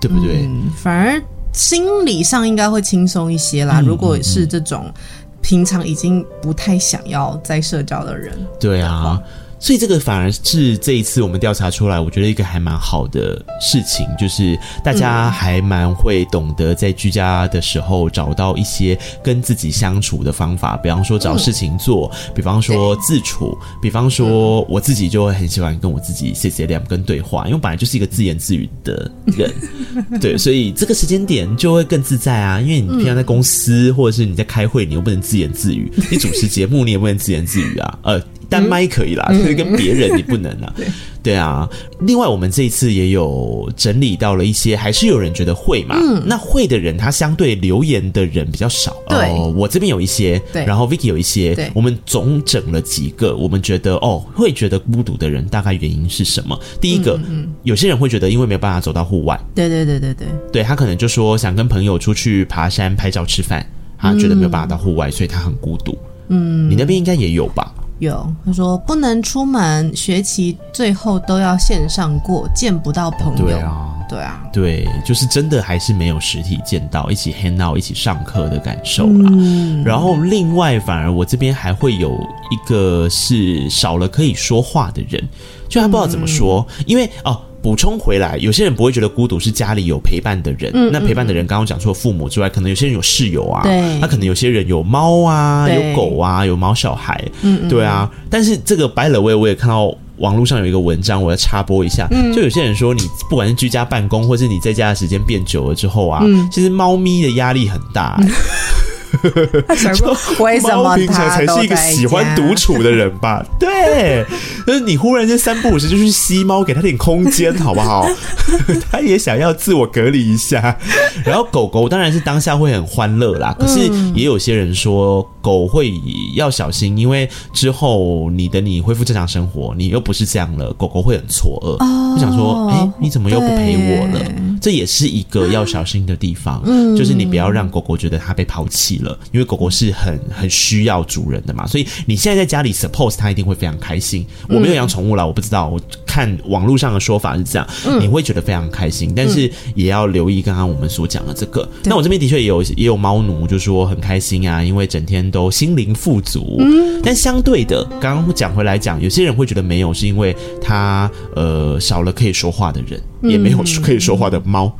[0.00, 0.48] 对不对？
[0.76, 1.20] 反而
[1.52, 3.80] 心理上应该会轻松一些啦。
[3.80, 4.92] 如果是这种
[5.40, 9.20] 平常已经不太想要再社交的人，对啊。
[9.58, 29.50] 所以这个反而是这一次我们调查出来，我觉得一个还蛮好的事情，就是大家还蛮会懂得在居家的时候找到一些跟自己相处的方法，比方说找事情做，比方说自处，比方说我自己就会很喜欢跟我自己谢谢两跟对话，因为本来就是一个自言自语的人，
[30.20, 38.22] 对，所以这个时间点就会更自在啊，因为你平常在公司或者是你在开会，你又不能自言自语，你主持节目你也不能自言自语啊，呃。
[38.48, 40.72] 单麦可以啦， 可是跟别人你不能啊。
[40.76, 40.86] 对，
[41.22, 41.68] 对啊。
[42.00, 45.96] 另外，我们这一次也有整理到了一些，还是有人觉得会嘛？
[45.98, 48.96] 嗯，那会的人，他相对留言的人比较少。
[49.08, 56.58] 对，我这边有一些，对，然后 Vicky 有一些，对，我们总整了几个，我们觉得哦，会觉得孤独的人大概原因是什么？
[56.80, 63.64] 第一个，嗯，有些人会觉得因为没有办法走到户外，对对对对对，对他可能就说想跟朋友出去爬山、拍照、吃饭，
[63.98, 65.96] 他觉得没有办法到户外，所以他很孤独。
[66.28, 67.72] 嗯，你那边应该也有吧？
[67.98, 73.44] 有，他说不能出门，学期最后都要线上过，见不到朋友。
[73.44, 79.30] 对啊，对啊，对，就是真的还是没有实体见到，一起 hang out，一起上课的感受啦。
[79.32, 82.12] 嗯，然后另外，反而我这边还会有
[82.50, 85.22] 一个是少了可以说话的人，
[85.68, 87.40] 就还不知道怎么说，嗯，因为哦。
[87.66, 90.70] 补充回来，有些人不会觉得孤独，是家里有陪伴的人。
[90.72, 97.20] 嗯、那陪伴的人，刚刚讲除了父母之外，可能有些人有室友啊，对，他可能有些人有猫啊，有狗啊，有猫小孩，
[97.68, 98.08] 对啊。
[98.30, 102.06] 但是这个 by the way，我也看到网络上有一个文章，我要插播一下。
[102.12, 108.28] 嗯，就有些人说，你不管是居家办公，或是你在家的时间变久了之后啊，嗯、其实猫咪的压力很大、欸。
[109.66, 113.44] 他想说，为什么猫平常才是一个喜欢独处的人吧？
[113.58, 114.24] 对，
[114.66, 118.06] 就是你忽然间三不五时就去吸猫，给他点空间，好不好？
[118.90, 120.76] 他也想要自我隔离一下。
[121.24, 123.80] 然后狗狗当然是当下会很欢乐啦，可是
[124.14, 125.92] 也有些人说狗会
[126.34, 134.32] 要小心，因为之后你等你恢复正常生活，你又不是这样了，狗狗会很错愕，就想说，哎，你怎么又不陪我了？
[134.60, 139.16] 这也是一个要小心的地方，嗯就是你不要让狗狗觉得它被抛弃了。
[139.30, 144.26] 因为狗狗是很很需要主人的嘛，所以你现在在家里，suppose 它一定会非常开心。
[144.48, 145.68] 我没有养宠物啦，我不知道。
[145.68, 147.68] 我看网络上的说法是这样，
[148.00, 151.68] 你会觉得非常开心，但是也要留意刚刚我们所讲的这个。
[151.84, 156.60] 那我这边的确也有也有猫奴，就说很开心啊，因为整天都心灵富足。
[157.02, 164.74] 但相对的，刚刚讲回来讲，有些人会觉得没有，是因为他呃少了可以说话的人，也没有可以说话的猫。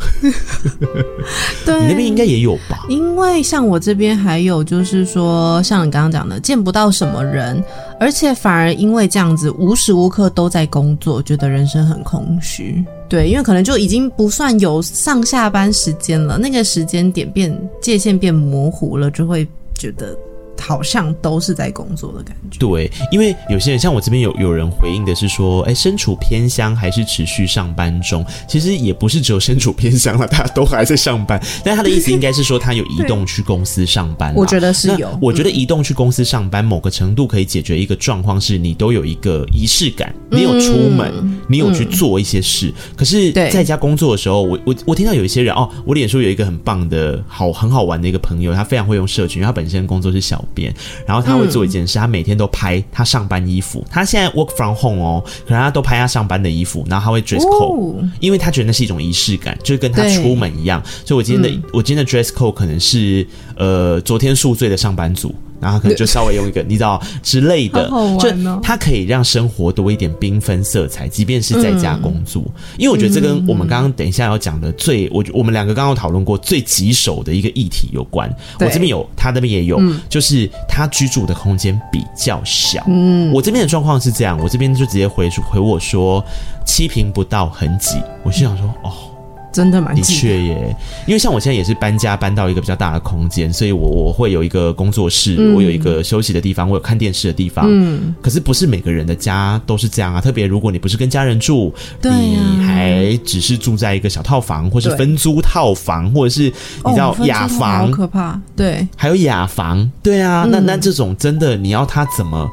[1.64, 2.86] 对， 你那边应该也有吧？
[2.88, 4.16] 因为像我这边。
[4.16, 7.62] 还有就是说，像你刚刚讲的，见不到什么人，
[8.00, 12.82] 而且反而因为这样子无时无刻都在工作，觉得人生很空虚。
[13.08, 20.16] 对，因为可能就已经不算有上下班时间了，那个时间点变界限变模糊了，就会觉得。
[20.60, 22.58] 好像都是在工作的感觉。
[22.58, 28.24] 对，因为有些人像我这边有有人回应的是说，哎，身处偏乡还是持续上班中。
[28.48, 31.40] 其实也不是只有身处偏乡了，大家都还在上班。
[31.64, 34.34] 但他的意思应该是说，他有移动去公司上班。
[34.36, 35.18] 我觉得是有。
[35.20, 41.12] 我觉得移动去公司上班，某个程度可以解决一个状况，是你都有一个仪式感，你有出门，
[41.48, 42.72] 你有去做一些事。
[42.96, 50.44] 可是在家工作的时候，我我我听到有一些人哦，我脸书有一个很棒的好很好玩的一个朋友，他非常会用社群，因为他本身工作是小。
[50.54, 50.74] 边，
[51.06, 53.84] 然后他会做一件事，他每天都拍他上班衣服。
[53.90, 60.82] 他现在 work from home 哦，可能他都拍他上班的衣服，然后他会 dress code，因为他觉得那是一种仪式感，就是跟他出门一样。
[61.04, 72.42] 所以我今天的我今天的 dress code 可能是呃昨天宿醉的上班族，然后可能就稍微用一个你知道之类的，好好玩哦，就它可以让生活多一点缤纷色彩，即便是在家工作。
[72.46, 78.28] 嗯、因为我觉得这跟我们刚刚等一下要讲的最，我我们两个刚刚讨论过最棘手的一个议题有关。
[78.60, 82.84] 我这边有，他那边也有，嗯、就是他居住的空间比较小。
[82.86, 86.24] 嗯，我这边的状况是这样，我这边就直接回回我说
[86.66, 87.96] 七平不到，很挤。
[88.22, 89.15] 我心想说，哦。
[89.56, 97.64] 真的蛮的确耶，因为像我现在也是搬家搬到一个比较大的空间，所以我我会有一个工作室，嗯、我有一个休息的地方，我有看电视的地方。
[97.66, 106.42] 嗯，可是不是每个人的家都是这样啊，特别如果你不是跟家人住，你还只是住在一个小套房，或是分租套房，或者是
[106.84, 108.38] 你知道雅房，好可怕。
[108.54, 112.46] 对，还有雅房，对啊，嗯、那那这种真的你要他怎么？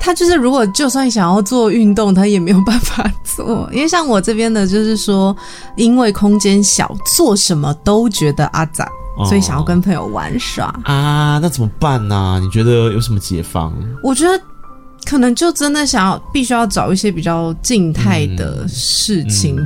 [0.00, 5.36] 他就是，如果就算想要做运动，他也没有办法做，因为像我这边的，就是说，
[5.76, 12.38] 因为空间小，做什么都觉得阿杂，哦、所以想要跟朋友玩耍啊，那怎么办呢、啊？
[12.38, 13.72] 你觉得有什么解放？
[14.02, 14.40] 我觉得
[15.04, 19.56] 可能就真的想要，必须要找一些比较静态的事情。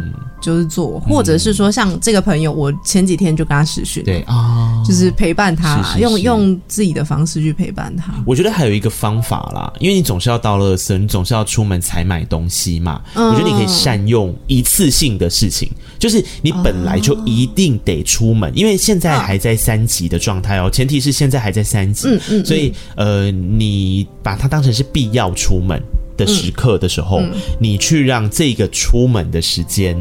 [0.42, 8.12] 就是做，或者是说像这个朋友，我前几天就跟他视讯，对啊，哦、就是陪伴他，是是是用用自己的方式去陪伴他。
[8.26, 13.00] 我觉得还有一个方法啦，因为你总是要到垃圾，你总是要出门采买东西嘛。
[13.14, 25.80] 嗯、我觉得你可以善用一次性的事情，就是你本来就一定得出门，嗯、因为现在还在三级的状态哦，前提是现在还在三级，嗯嗯，嗯所以呃，你把它当成是必要出门
[26.16, 27.22] 的时刻的时候，
[27.60, 29.96] 你去让这个出门的时间。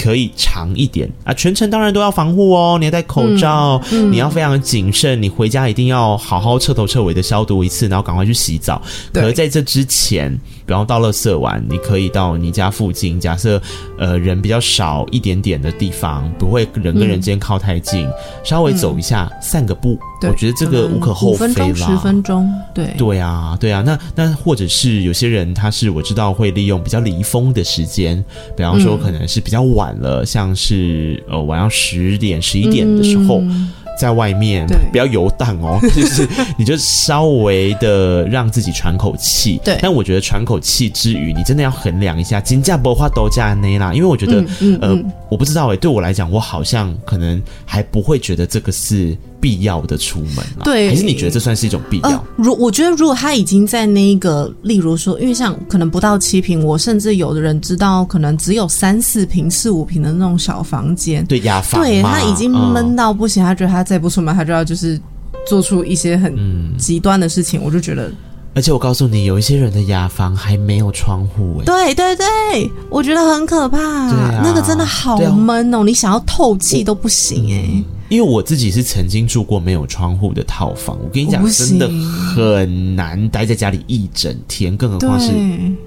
[0.00, 1.10] 可以长一点。
[1.24, 8.80] 啊，全程当然都要防护哦，你要戴口罩，嗯嗯、你要非常谨慎，你回家一定要好好彻头彻尾的消毒一次，然后赶快去洗澡。
[9.12, 10.34] 可是在这之前，
[10.70, 13.60] 比方到垃圾玩，你可以到你家附近，假设
[13.98, 18.12] 呃人比较少一点点的地方，不会人跟人之间靠太近，嗯、
[18.44, 21.52] 稍微走一下，嗯、散个步，我觉得这个无可厚非啦。
[21.52, 28.24] 五分钟、十分钟，对对啊，对啊，那那或者是有些人他是我知道会利用比较离峰的时间，
[28.56, 29.92] 比方说可能是比较晚。
[29.98, 39.60] 了，像是呃晚上十点、十一点的时候，嗯、在外面对不要游荡哦， 就是你就稍微的让自己喘口气。
[39.62, 49.14] 对，但我觉得喘口气之余，你真的要衡量一下金价不花都价内啦，因为我觉得，嗯嗯嗯、呃，我不知道哎，对我来讲，我好像可能还不会觉得这个是。
[49.40, 52.10] 必要的出门了，对，还是你觉得这算是一种必要？
[52.10, 65.00] 呃、如我觉得，如果他已经在那个，例如说，因为像可能不到七平，我甚至有的人知道，可能只有三四平、四五平的那种小房间，对，雅房，对他已经闷到不行，嗯、他觉得他再不出门，他就要就是
[65.48, 66.36] 做出一些很
[66.76, 68.12] 极端的事情，嗯、我就觉得。
[68.52, 77.64] 而且我告诉你，有一些人的雅房还没有窗户，哎，对对对，我觉得很可怕，啊、那个真的好闷哦，啊、你想要透气都不行哎。
[77.72, 81.88] 嗯因为我自己是曾经住过没有窗户的套房，我跟你讲，真的
[82.34, 85.30] 很难待在家里一整天，更何况是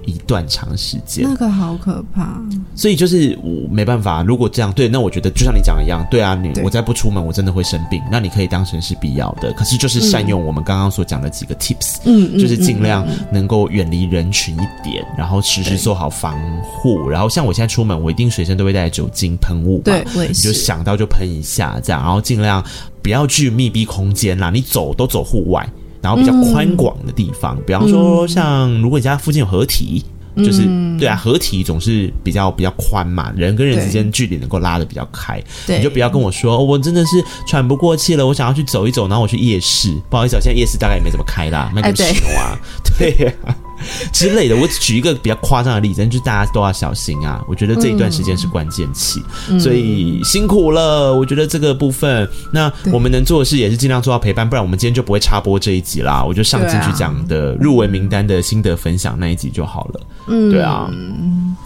[0.06, 1.26] 一段长时间。
[1.28, 2.42] 那个好可怕。
[2.76, 8.02] 所以就是我没办法，如果这样对，那我觉得就像你讲的一样，对啊，你我再不出门，我真的会生病。
[8.10, 17.10] 那你可以当成是必要的，可是就是善用我们刚刚所讲的几个 tips，嗯，就是尽量能够远离人群一点，然后时时做好防护。
[17.10, 22.02] 然后像我现在出门，我一定随身都会带酒精喷雾，对，你就想到就喷一下这样。
[22.02, 22.64] 然后尽量
[23.02, 25.68] 不要去密闭空间啦，你走都走户外，
[26.02, 30.04] 然后比较宽广的地方，嗯、比方说像如果你家附近有河堤，
[30.36, 30.64] 嗯、就是
[31.00, 42.58] 对啊，合体总是比较比较宽嘛，人跟人之间距离能够拉的比较开，对你就不要跟我说、哦、我真的是喘不过气了，我想要去走一走，然后我去夜市，不好意思，现在夜市大概也没怎么开啦，卖点什么啊？
[42.98, 43.56] 对呀、啊。
[44.12, 47.44] 之类的，我举一个比较夸张的例子，就是大家都要小心啊！
[47.48, 51.14] 我觉得这一段时间是关键期，嗯、所以辛苦了。
[51.14, 56.24] 我觉得这个部分，那我们能做的事也是尽量做到陪伴，不然我们今天就不会插播这一集啦。
[56.24, 60.02] 我就上进去讲的入围名单的心得分享那一集就好了。
[60.28, 60.90] 嗯，对啊。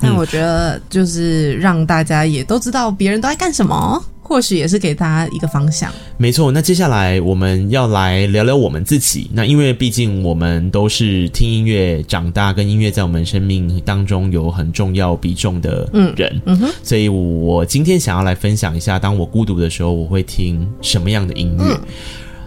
[0.01, 4.03] 那我觉得就是让大家也都知道别人都在干什么。
[4.27, 5.91] 或许也是给大家一个方向。
[6.17, 9.29] 没错，那接下来我们要来聊聊我们自己。
[9.31, 16.41] 那因为毕竟我们都是听音乐长大，跟音乐在我们生命当中有很重要比重的人。
[16.45, 21.63] 嗯，嗯哼，所以我今天想要来分享一下，当我孤独的时候，我会听什么样的音乐。
[21.63, 21.81] 嗯，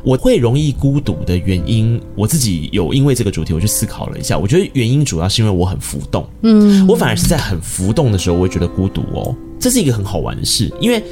[0.03, 4.39] 我会容易孤独的原因，我自己有因为这个主题，我去思考了一下。
[4.39, 6.29] 我觉得原因主要是因为我很浮动。
[6.43, 9.35] 嗯，我反而是在很浮动的时候，我会觉得孤独哦。
[9.59, 11.03] 这是一个很好玩的事，因为。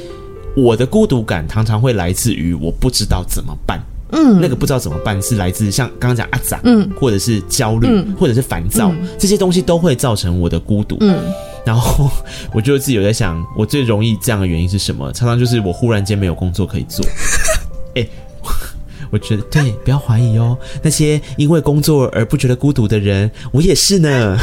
[0.61, 3.79] 我的孤独感常常会来自于我不知道怎么办，
[4.11, 11.17] 嗯，那个不知道怎么办是来自像刚刚讲阿杂，嗯，或者是焦虑，嗯、或者是烦躁，嗯、这些东西都会造成我的孤独，嗯，
[11.65, 12.09] 然后
[12.53, 15.11] 我就自己有在想，我最容易这样的原因是什么？
[15.13, 17.05] 常常就是我忽然间没有工作可以做，
[17.95, 18.09] 哎、欸，
[19.09, 20.57] 我觉得对，不要怀疑哦。
[20.81, 24.37] 那些因为工作而不觉得孤独的人，我也是呢。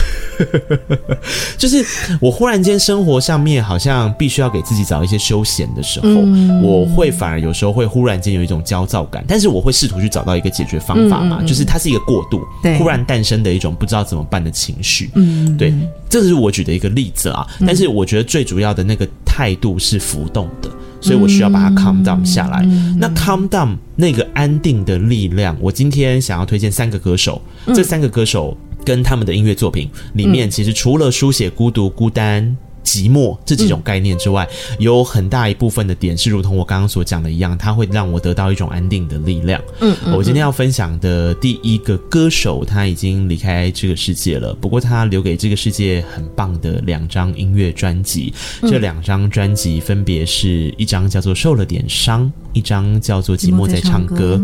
[1.56, 1.84] 就是
[2.20, 15.10] 我忽然间生活上面好像必须要给自己找一些休闲的时候，嗯、我会反而有时候会忽然间有一种焦躁感，但是我会试图去找到一个解决方法嘛，嗯嗯嗯，就是它是一个过渡，对，忽然诞生的一种不知道怎么办的情绪。
[15.14, 15.72] 嗯，对，
[16.10, 17.46] 这是我举的一个例子啊。
[17.66, 20.68] 但是我觉得最主要的那个态度是浮动的。
[21.06, 22.62] 所以我需要把它 calm down 下来。
[22.64, 27.40] 嗯、那 calm down 那个安定的力量，我今天想要推荐三个歌手。
[27.66, 32.56] 嗯、这三个歌手跟他们的音乐作品里面，其实除了书写孤独、孤单。
[32.86, 39.60] 寂寞这几种概念之外，嗯、有很大一部分的点是如同我刚刚所讲的一样，它会让我得到一种安定的力量。
[39.80, 48.32] 嗯，嗯，嗯，我今天要分享的第一个歌手，他已经离开这个世界了，不过他留给这个世界很棒的两张音乐专辑。
[48.62, 54.36] 嗯、这两张专辑分别是一张叫做《受了点伤》，一张叫做《寂寞在唱歌》。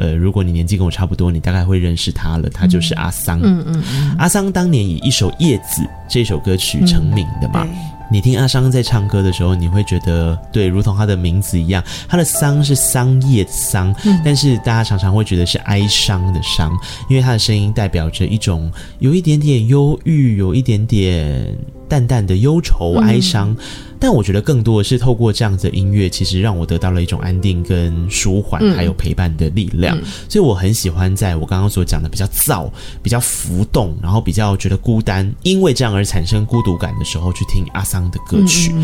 [0.00, 2.48] 呃，如果你年纪跟我差不多，你大概会认识他了。
[2.48, 3.38] 他就是阿桑。
[3.42, 7.66] 嗯嗯，嗯，阿桑当年以一首《叶子》这首歌曲成名的嘛。
[7.68, 7.74] 嗯、
[8.10, 16.72] 你听阿桑在唱歌的时候，你会觉得，对，如同他的名字一样，他的桑是桑叶的桑，嗯、但是大家常常会觉得是哀伤的伤，
[17.10, 21.46] 因为他的声音代表着一种有一点点忧郁，有一点点
[21.90, 23.50] 淡淡的忧愁、哀伤。
[23.50, 23.56] 嗯
[24.00, 29.94] 但我觉得更多的是透过这样子的音乐，其实让我得到了一种安定跟舒缓，还有陪伴的力量。
[29.98, 32.70] 嗯嗯、所以我很喜欢在我刚刚所讲的比较燥、
[33.02, 38.74] 比较浮动，然后比较觉得孤单，因为这样而产生孤独感的时候，去听阿桑的歌曲。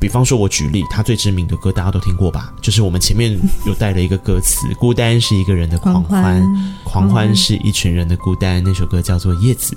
[0.00, 2.54] 比方说，我举例，他最知名的歌大家都听过吧？
[2.62, 3.36] 就是我们前面
[3.66, 6.40] 有带了一个歌词：“孤单是一个人的狂欢，
[6.84, 9.74] 狂欢是一群人的孤单。”那首歌叫做《叶子》。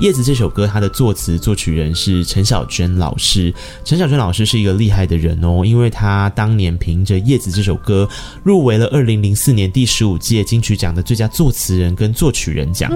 [0.00, 3.52] 叶子这首歌，它的作词作曲人是陈小娟老师。
[3.84, 8.08] 陈小娟老师是一个厉害的人哦，因为他当年凭着《叶子》这首歌
[8.42, 12.90] 入围了二零零四年第十五届金曲奖的最佳作词人跟作曲人奖。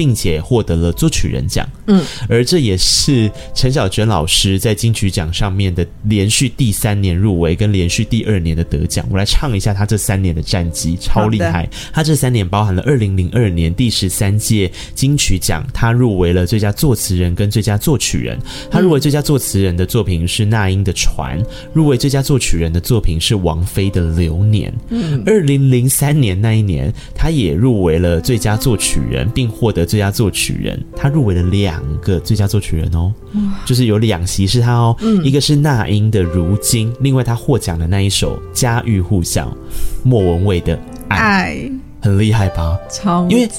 [0.00, 9.06] 并且获得了作曲人奖，嗯，而这也是陈小娟老师在金曲奖上面的连续第三年入围，跟连续第二年的得奖。
[9.10, 11.66] 我来唱一下他这三年的战绩，超厉害！
[11.66, 18.38] 的他这三年包含了二零零二年第十三届金曲奖，他入围了最佳作词人跟最佳作曲人。
[18.70, 21.38] 他入围最佳作词人的作品是那英的《船》，
[21.74, 24.72] 入围最佳作曲人的作品是王菲的《流年》。
[24.88, 29.89] 嗯，二零零三年那一年，他也入围了最佳作曲人，并获得。
[29.90, 33.12] 最佳作曲人，他入围了两个最佳作曲人哦，
[33.66, 39.52] 就是有两席是他哦，嗯、一个是那英的《如今》，另外他获奖的那一首家喻户晓，
[40.04, 40.76] 莫文蔚的
[41.08, 42.78] 《爱》，爱很厉害吧？
[42.88, 43.50] 超级，因为。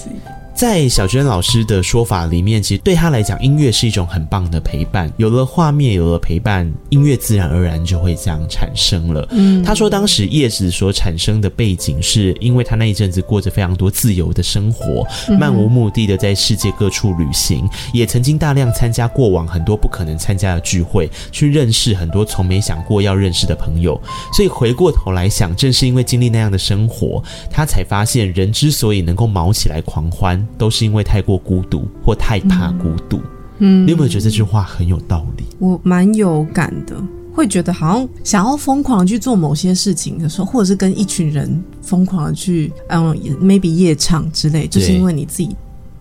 [0.62, 5.12] 在小娟老师的说法里面，其实对她来讲，音乐是一种很棒的陪伴。
[5.18, 9.28] 有了画面，有了陪伴，音乐自然而然就会这样产生了。
[9.32, 15.04] 嗯，她说当时叶子所产生的背景，是因为她那一阵子过着非常多自由的生活，
[15.40, 24.00] 漫无目的的在世界各处旅行，也曾经大量参加过往很多不可能参加的聚会，去认识很多从没想过要认识的朋友。
[24.32, 30.48] 所以回过头来想，正是因为经历那样的生活，她才发现人之所以能够毛起来狂欢。
[30.58, 33.22] 都是因为太过孤独或太怕孤独。
[33.60, 35.44] 嗯，你有没有觉得这句话很有道理？
[35.60, 36.96] 我蛮有感的，
[37.34, 45.56] 会觉得好像想要疯狂去做某些事情的时候，或者是跟一群人疯狂的去，嗯，maybe 夜唱之类，就是因为你自己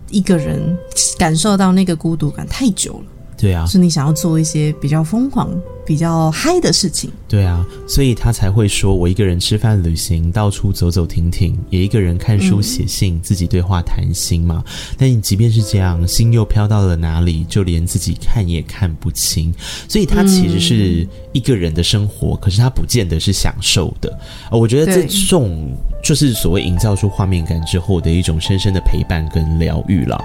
[0.09, 0.75] 一个人
[1.19, 3.05] 感受到那个孤独感太久了。
[3.41, 5.49] 对啊，是你想要做一些比较疯狂、
[5.83, 7.09] 比较嗨的事情。
[7.27, 14.63] 对啊，所以他才会说：“我一个人吃饭、旅行，到处走走停停，也一个人看书、写信，嗯、自己对话谈心嘛。”
[14.95, 17.43] 但你即便是这样，心又飘到了哪里？
[17.49, 19.51] 就连自己看也看不清。
[19.89, 24.19] 所以他其实是一个人的生活，嗯、可是他不见得是享受的。
[24.51, 30.23] 我觉得这种就是所谓营造出画面感之后的一种深深的陪伴跟疗愈了。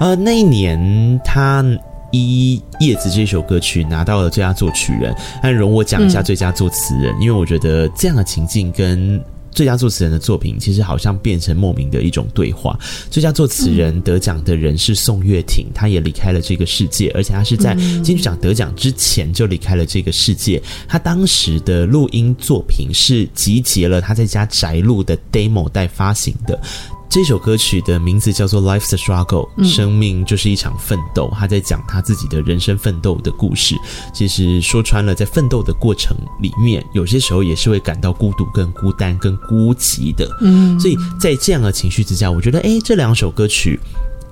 [0.00, 1.64] 呃，那一年他。
[2.10, 12.78] 一叶子这首歌曲拿到了最佳作曲人，但容我讲一下最佳作词人，嗯、因为我觉得这样的情境跟最佳作词人的作品其实好像变成莫名的一种对话。
[13.10, 20.62] 最佳作词人得奖的人是宋岳庭，他也离开了这个世界，而且他是在金曲奖得奖之前就离开了这个世界。
[20.86, 26.60] 他当时的录音作品是集结了他在家宅录的 demo 带发行的。
[27.08, 31.32] 这首歌曲的名字叫做《Life's a Struggle》，生命就是一场奋斗。
[31.34, 33.74] 他在讲他自己的人生奋斗的故事。
[34.12, 40.28] 其实说穿了，在奋斗的过程里面，有些时候也是会感到孤独、跟孤单、跟孤寂的。
[40.42, 43.80] 嗯，所以在这样的情绪之下，我觉得，诶，这两首歌曲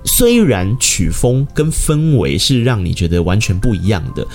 [0.05, 4.25] 虽然曲风跟氛围是让你觉得完全不一样的。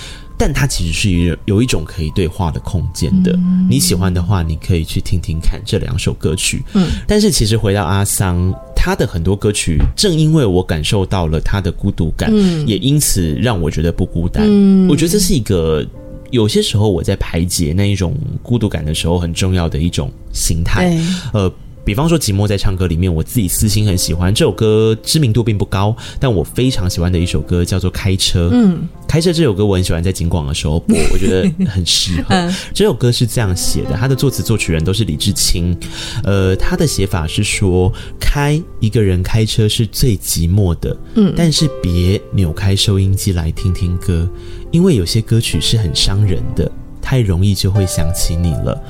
[0.45, 3.30] 但它其实是有有一种可以对话的空间的。
[3.34, 6.64] 嗯、你喜欢的话，你可以去听听看这两首歌曲。
[6.72, 14.45] 嗯，但是其实回到阿桑，他的很多歌曲，正因为我感受到了他的孤独感，嗯、也因此让我觉得不孤单。
[14.45, 15.86] 嗯，我觉得这是一个
[16.32, 20.90] 有些时候我在排解那一种孤独感的时候很重要的一种心态。
[20.90, 21.01] 对
[21.34, 21.53] 呃。
[21.85, 28.47] 比方说，寂寞在唱歌里面，我自己私心很喜欢这首歌，知名度并不高，但我非常喜欢的一首歌叫做《开车》。
[28.53, 32.26] 嗯，《开车》这首歌我很喜欢在景广的时候播， 我觉得很适合。
[32.28, 35.76] 嗯、这首歌是这样写的，它的作词作曲人都是李志清。
[36.22, 40.97] 呃，他的写法是说，开一个人开车是最寂寞的。
[41.14, 44.28] 嗯，但是别扭开收音机来听听歌，
[44.70, 46.70] 因为有些歌曲是很伤人的。
[47.03, 48.80] 太容易就会想起你了，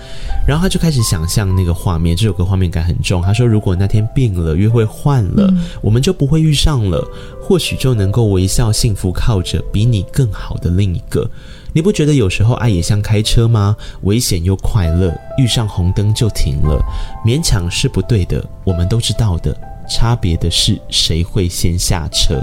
[0.46, 2.14] 然后他就开始想象那个画面。
[2.14, 3.22] 这首歌画面感很重。
[3.22, 7.02] 他说：“如果那天病了，约会换了，嗯、我们就不会遇上了，
[7.42, 11.28] 或许就能够微笑幸福，靠着比你更好的另一个。
[11.72, 13.74] 你不觉得有时候爱也像开车吗？
[14.02, 16.78] 危险又快乐，遇上红灯就停了，
[17.24, 19.56] 勉强是不对的，我们都知道的。
[19.88, 22.40] 差别的是谁会先下车。”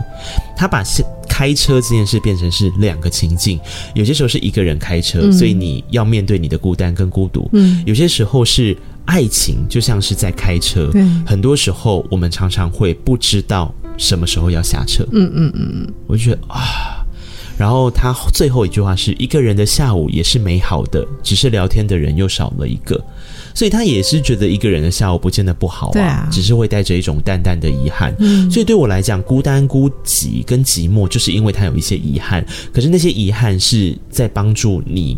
[0.55, 1.05] 他把先。
[1.31, 3.57] 开车这件事变成是两个情境，
[3.93, 7.47] 有些时候是一个人开车，嗯、所以你要面对你的孤单跟孤独。
[7.53, 8.75] 嗯，有些时候是
[9.05, 10.91] 爱情，就像是在开车。
[10.95, 15.05] 嗯，很多时候我们常常会不知道什么时候要下车。
[15.13, 17.05] 嗯嗯嗯嗯，我就觉得啊，
[17.57, 23.01] 然后他最后一句话是一个人的下午也是美好的，只是聊天的人又少了一个。
[23.59, 28.15] 所以他也是觉得一个人的下午不见得不好啊，只是会带着一种淡淡的遗憾。
[28.17, 32.41] 嗯，所以对我来讲，孤单、孤寂跟寂寞，就是因为他有一些遗憾。
[32.71, 35.17] 可是那些遗憾是在帮助你。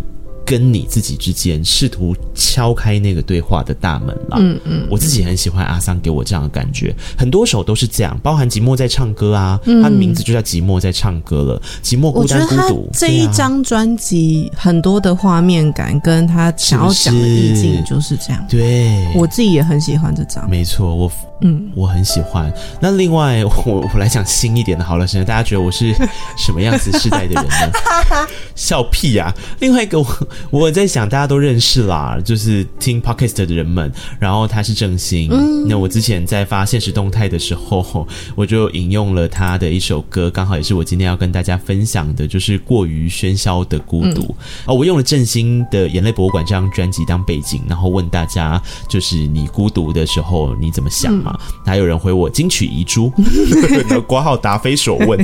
[0.51, 4.35] 跟你自己之间试图敲开那个对话的大门了。
[4.37, 11.61] 嗯嗯，我自己很喜欢阿桑给我这样的感觉，很多首都是这样，包含寂寞在唱歌啊，他的名字就叫寂寞在唱歌了。
[11.81, 12.89] 寂寞、孤单、孤独。
[12.91, 18.45] 这一张专辑很多的画面感，跟他想要讲的意境就是这样。
[18.49, 20.49] 对，我自己也很喜欢这张。
[20.49, 21.09] 没错，我。
[21.41, 22.51] 嗯，我很喜欢。
[22.79, 25.93] 那另外，我我来讲新一点的，好了，现在大家觉得我是
[26.37, 28.27] 什么样子世代的人呢？
[28.55, 29.35] 笑屁呀、啊！
[29.59, 30.07] 另外一个，我
[30.51, 33.91] 我在想，大家都认识啦，就是听 Podcast 的人们。
[34.19, 44.35] 然后他是郑兴，嗯、那我之前在发现实动态的时候，我就引用了他的一首歌，刚好也是我今天要跟大家分享的，就是《过于喧嚣的孤独》啊、
[44.67, 44.77] 嗯。
[44.77, 51.30] 我用了郑兴的《眼泪博物馆》这张专辑当背景，然后问大家，就是你孤独的时候你怎么想嘛？
[51.65, 53.11] 还有人回我金曲遗珠，
[54.07, 55.19] 括号答非所问，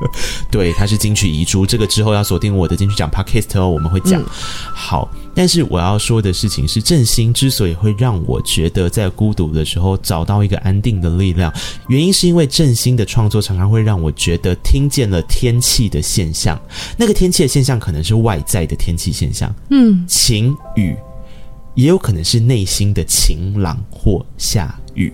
[0.50, 1.64] 对，他是金曲遗珠。
[1.66, 4.20] 这个之后要锁定我的金曲奖 Podcast 哦，我们会讲。
[4.20, 4.26] 嗯、
[4.74, 11.52] 好，但是我要说的事情是，振兴之所以会让我觉得在孤独的时候找到一个安定的力量，
[11.88, 16.60] 原因是因为振兴的创作常常会让我觉得听见了天气的现象。
[16.96, 20.96] 那个天气的现象可能是外在的天气现象，嗯，晴雨，
[21.74, 25.12] 也有可能是内心的晴朗或下雨。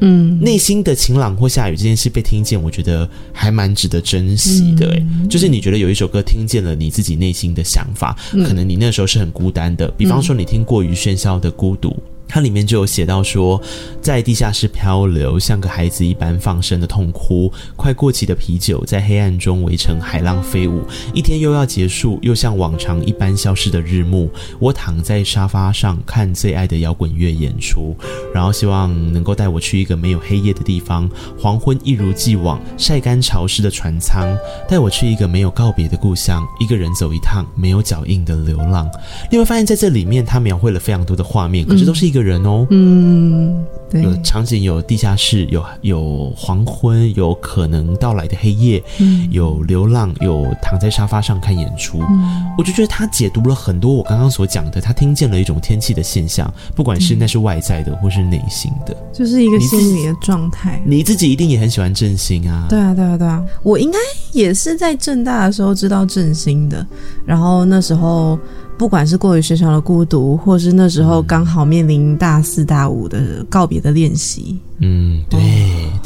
[0.00, 4.90] 嗯，内心的晴朗或下雨这件事被听见，我觉得还蛮值得珍惜的。
[4.90, 9.88] 诶、嗯，就是你觉得有一首歌听见了你自己内心的想法，嗯、可能你那时候是很孤单的。
[9.96, 11.96] 比方说，你听过于喧嚣的孤独。
[12.28, 13.60] 它里面就有写到说，
[14.02, 17.50] 在地下室漂流，像个孩子一般放声的痛哭。
[17.76, 20.82] 快过期的啤酒在黑暗中围成海浪飞舞。
[21.14, 24.28] 一天又要结束，又像往常一般消失的日暮。
[24.58, 27.96] 我躺在沙发上看最爱的摇滚乐演出，
[28.34, 31.08] 然后希望能够带我去一个没有黑夜的地方。
[31.38, 34.36] 黄昏一如既往晒干潮湿的船舱，
[34.68, 36.44] 带我去一个没有告别的故乡。
[36.60, 38.90] 一个人走一趟没有脚印的流浪。
[39.30, 42.15] 你会发现在这里面，他描绘了非常多的画面，可是都是一个。
[42.16, 60.80] 一个人哦，嗯，对，有场景，有地下室，有有黄昏，有可能到来的黑夜，嗯，有流浪，有躺在沙发上看演出，嗯，我就觉得他解读了很多我刚刚所讲的，他听见了一种天气的现象，不管是那是外在的，或是内心的，就是一个心理的状态。
[60.86, 63.98] 你自己一定也很喜欢振兴啊，对啊，对啊，对啊，我应该
[64.32, 66.86] 也是在正大的时候知道振兴的，
[67.26, 68.38] 然后那时候。
[68.78, 74.60] 不管是过于喧嚣的孤独，或是那时候刚好面临大四大五的告别的练习。
[74.78, 75.40] 嗯，对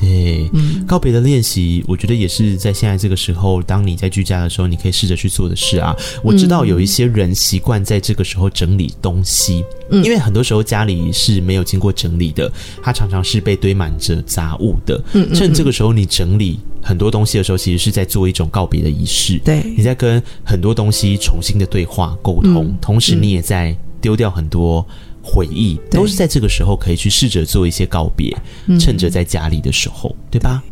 [0.00, 5.96] 对，嗯，告别的练习，我觉得也是在现在这个时候，当你在居家的时候，你可以试着去做的事啊。
[6.22, 12.50] 我知道有一些人习惯在这个时候整理东西，嗯，因为很多时候家里是没有经过整理的，
[12.80, 15.02] 它常常是被堆满着杂物的。
[15.14, 19.38] 嗯，趁这个时候你整理很多东西的时候，其实是在做一种告别的仪式。
[19.44, 24.86] 对，你在跟很多东西重新的对话沟通，同时你也在丢掉很多。
[25.30, 28.36] 回忆，都是在这个时候可以去试着做一些告别，
[28.78, 30.62] 趁着在家里的时候，对吧？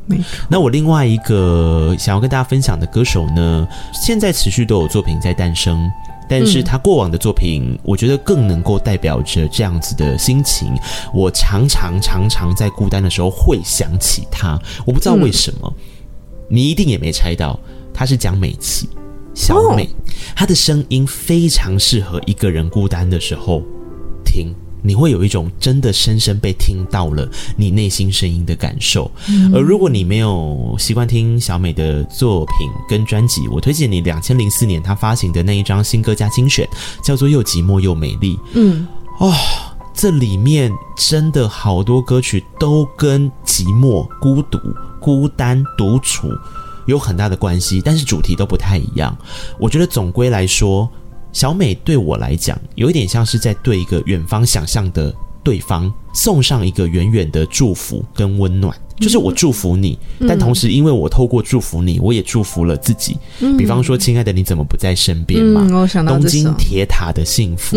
[0.49, 5.91] 那我另外一个想要跟大家分享的歌手呢，现在持续都有作品在诞生。
[6.31, 10.75] 但是他过往的作品，我觉得更能够代表着这样子的心情。
[11.15, 15.75] 我常常常常在孤单的时候会想起他，我不知道为什么。
[16.51, 17.59] 你一定也没猜到，
[17.95, 18.91] 他是讲美琪，
[19.35, 19.89] 小美。
[20.37, 23.63] 她的声音非常适合一个人孤单的时候
[24.29, 24.55] 听。
[24.81, 29.53] 你会有一种真的深深被听到了你内心声音的感受，嗯。
[29.53, 36.67] 而如果你没有习惯听小美的作品跟专辑，我推荐你两千零四年她发行的那一张新歌加精选，
[37.03, 38.37] 叫做《又寂寞又美丽》。
[38.55, 38.87] 嗯，
[39.19, 39.35] 哦，
[39.93, 44.61] 这里面真的好多歌曲都跟寂寞、孤独、
[45.01, 46.29] 孤单、独处
[46.87, 49.15] 有很大的关系，但是主题都不太一样。
[49.59, 50.89] 我觉得总归来说。
[51.33, 63.17] 小美对我来讲，有一点像是在对一个远方想象的对方送上一个远远的祝福跟温暖，就是我祝福你，但同时因为我透过祝福你，我也祝福了自己。
[63.57, 65.67] 比方说，亲爱的，你怎么不在身边嘛？
[66.07, 67.77] 东京铁塔的幸福，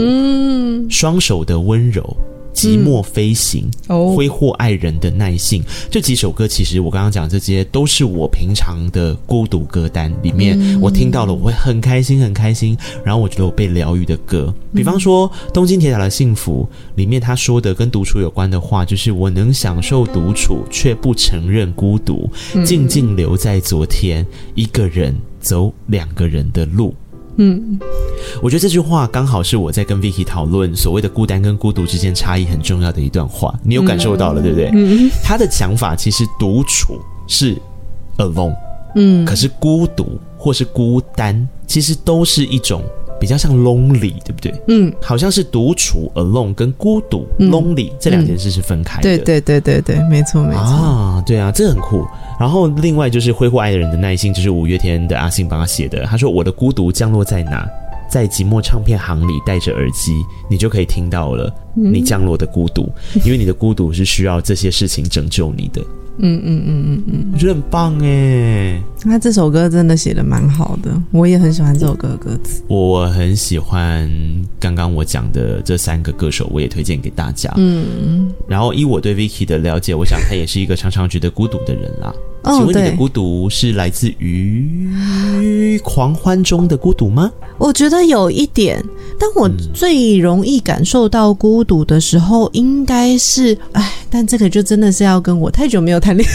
[0.89, 2.17] 双手的温柔。
[2.53, 3.69] 寂寞飞行，
[4.15, 14.53] 挥霍爱人的耐性，这几首歌其实我刚刚讲这些都是我平常的孤独歌单里面，我听到了我会很开心很开心，然后我觉得我被疗愈的歌。
[14.73, 22.29] 比方说《东京铁塔的幸福》里面他说的跟独处有关的话，就是我能享受独处，却不承认孤独，
[22.65, 24.25] 静静留在昨天，
[24.55, 26.95] 一个人走两个人的路。
[27.37, 27.79] 嗯，
[28.41, 33.53] 我觉得这句话刚好是我在跟 Vicky 讨论所谓的孤单跟孤独之间差异很重要的一段话。
[33.63, 34.69] 你有感受到了，对不对？
[34.73, 37.55] 嗯，他的想法其实独处是
[38.17, 38.55] alone，
[38.95, 42.81] 嗯，可是孤独或是孤单，其实都是一种。
[43.19, 44.51] 比较像 lonely，对不对？
[44.67, 49.03] 嗯，好像是独处 alone 跟孤独 lonely、嗯、这两件事是分开的。
[49.03, 52.03] 对对对对对，没错没错啊，对啊，这很酷。
[52.41, 56.05] 然后另外就是挥霍爱人的耐心，就是五月天的阿信帮他写的。
[56.05, 57.69] 他说：“我的孤独降落在哪？
[58.09, 60.11] 在寂寞唱片行里，戴着耳机，
[60.49, 65.83] 你就可以听到了你降落的孤独，嗯、 因为你的孤独是需要这些事情拯救你的。”
[66.17, 68.81] 嗯嗯嗯嗯嗯，我觉得很棒哎。
[69.03, 72.63] 他这首歌真的写的蛮好的，我也很喜欢这首歌的歌词。
[72.67, 74.09] 我很喜欢
[74.59, 77.53] 刚刚我讲的这三个歌手，我也推荐给大家。
[77.57, 82.11] 嗯，然后以我对 Vicky 的了解，我想他也是一个常常觉得孤独的人啦。
[82.43, 87.31] 请问你的孤独是来自于狂欢中的孤独吗？
[87.57, 88.83] 我觉得有一点，
[89.19, 96.27] 但我最容易感受到孤独的时候，应该是哎，但这个就真的是要跟我太久没有谈恋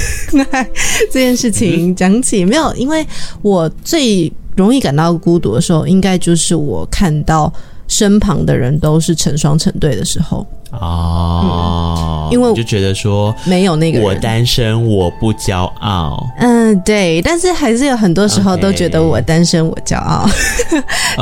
[0.52, 0.62] 爱
[1.10, 3.04] 这件事情讲起，没有，因为
[3.42, 7.52] 我最容易感到孤独的时候，应该就是我看到
[7.88, 10.46] 身旁的人都是成双成对的时候。
[10.80, 20.28] 哦、嗯，因为我就觉得说没有那个我单身我不骄傲，嗯，对，但是还是有很多时候都觉得我单身我骄傲，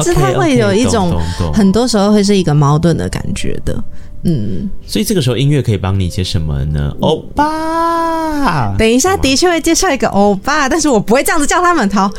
[0.02, 1.20] 这.他会有一种
[1.52, 3.84] 很多时候会是一个矛盾的感觉的，
[4.22, 6.94] 嗯，所以这个时候音乐可以帮你一些什么呢？
[7.00, 11.88] 欧巴，等一下的确会介绍一个欧巴，但是我不会这样子叫他们。
[11.90, 12.10] 好，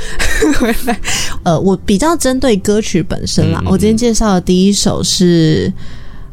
[0.59, 0.99] 回来，
[1.43, 5.73] 呃，我比较针对歌曲本身啦，嗯、我今天介绍的第一首是。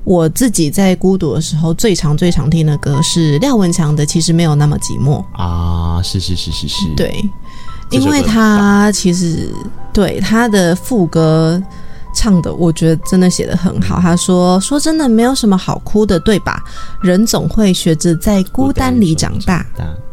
[0.04, 7.24] 我自己在孤独的时候，最常最常听的歌是廖文强的《其实没有那么寂寞》啊，是是是是是，对，
[7.90, 9.48] 因为他其实
[9.92, 11.62] 对他的副歌
[12.14, 14.00] 唱的，我觉得真的写得很好。
[14.00, 16.62] 他说：“说真的，没有什么好哭的，对吧？
[17.00, 19.64] 人总会学着在孤单里长大，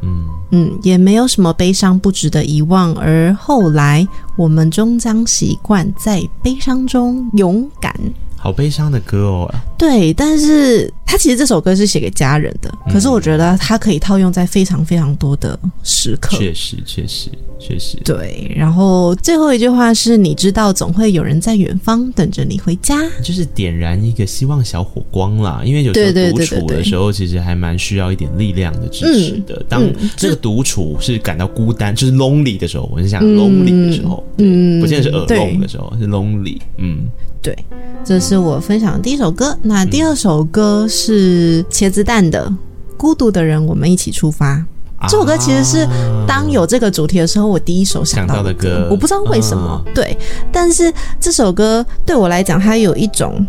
[0.03, 2.93] 嗯嗯，也没有什么悲伤不值得遗忘。
[2.95, 7.93] 而后来，我们终将习惯在悲伤中勇敢。”
[8.41, 17.29] 好悲伤的歌哦，对，但是他其实这首歌是写给家人的，嗯，可是我觉得它可以套用在非常非常多的时刻，确实，确实，
[17.59, 18.49] 确实，对。
[18.55, 25.61] 然后最后一句话是你知道，总会有人在远方等着你回家，就是点燃一个希望小火光啦。
[25.65, 29.55] 因为有时候独处的时候，其实还蛮需要一点力量的支持的。
[29.55, 29.83] 嗯、当
[30.15, 37.09] 这个独处是感到孤单，就是 lonely 的时候，我是想 lonely 的时候，嗯，不见得是 alone 的时候，是 lonely，嗯。
[37.41, 37.57] 对，
[38.03, 39.57] 这是我分享的第一首歌。
[39.61, 42.47] 那第二首歌是茄子蛋的
[42.97, 44.55] 《孤独的人，我们一起出发》。
[44.97, 45.07] 啊。
[45.07, 45.87] 这首歌其实是
[46.27, 48.69] 当有这个主题的时候，我第一首想到的歌。
[48.69, 50.17] 的歌我不知道为什么，嗯，对。
[50.51, 53.45] 但是这首歌对我来讲，它有一种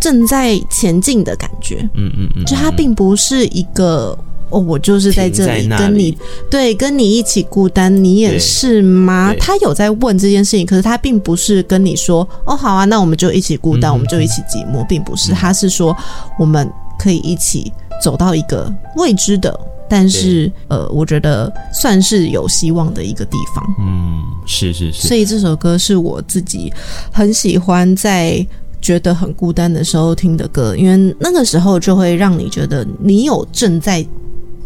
[0.00, 1.88] 正在前进的感觉。
[1.94, 4.18] 嗯嗯嗯，就它并不是一个
[4.50, 6.16] 哦，我就是在这里跟你
[6.50, 9.34] 对，跟你一起孤单，你也是吗？
[9.38, 15.96] 他有在问这件事情，可是他并不是跟你说哦，好啊，那我们就一起孤单，嗯、我们就一起寂寞，并不是，他是说
[16.38, 17.72] 我们可以一起
[18.02, 23.64] 走到一个未知的，但是呃，我觉得算是有希望的一个地方。
[23.80, 25.06] 嗯，是是是。
[25.06, 26.72] 所以这首歌是我自己
[27.12, 28.46] 很喜欢在。
[28.80, 34.06] 觉得很孤单的时候听的歌，因为那个时候就会让你觉得你有正在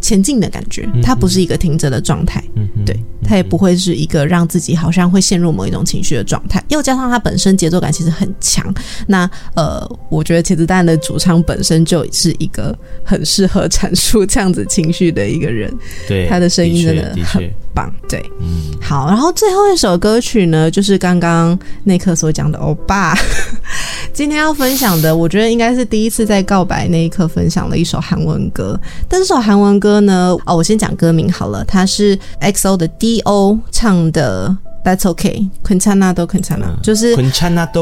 [0.03, 2.94] 前进的感觉，它不是一个停着的状态，嗯，对，
[3.24, 8.74] 它也不会是一个让自己好像会陷入某一种情绪的状态，又加上它本身节奏感其实很强，
[9.07, 15.72] 那呃，我觉得茄子蛋的主唱本身就是一个很适合阐述这样子情绪的一个人，
[16.09, 23.15] 对，他的声音真的很棒，对，嗯，好，然后最后一首歌曲呢，就是刚刚内克所讲的欧巴。
[24.13, 28.80] 今天要分享的，我觉得应该是第一次在告白那一刻分享了一首韩文歌。
[29.07, 34.55] 但这首韩文歌呢，哦，我先讲歌名好了，它是 EXO 的 D.O 唱的《
[34.88, 37.15] That's OK》，괜찮아도 괜찮아，就是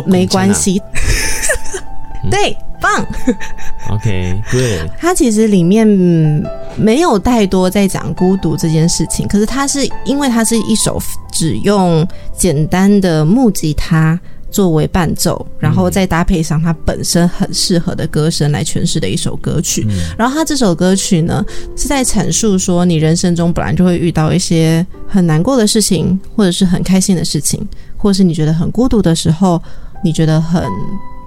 [0.08, 0.82] 没关系。
[2.29, 3.07] 对，棒。
[3.91, 4.91] OK，Good。
[4.99, 5.87] 它其实里面
[6.77, 11.01] 没有太多在讲孤独这件事情，可是它是因为它是一首
[11.33, 12.07] 只用
[12.37, 14.18] 简单的木吉他。
[14.53, 19.87] 作为伴奏，然后再搭配上它本身很适合的歌声来诠释的一首歌曲。
[19.89, 21.47] 嗯、然后它这首歌曲呢，
[21.77, 27.64] 是在阐述说，你人生中本来就会遇到一些很难过的事情，或者是很开心的事情，
[27.97, 29.62] 或者是你觉得很孤独的时候，
[30.03, 30.64] 你觉得很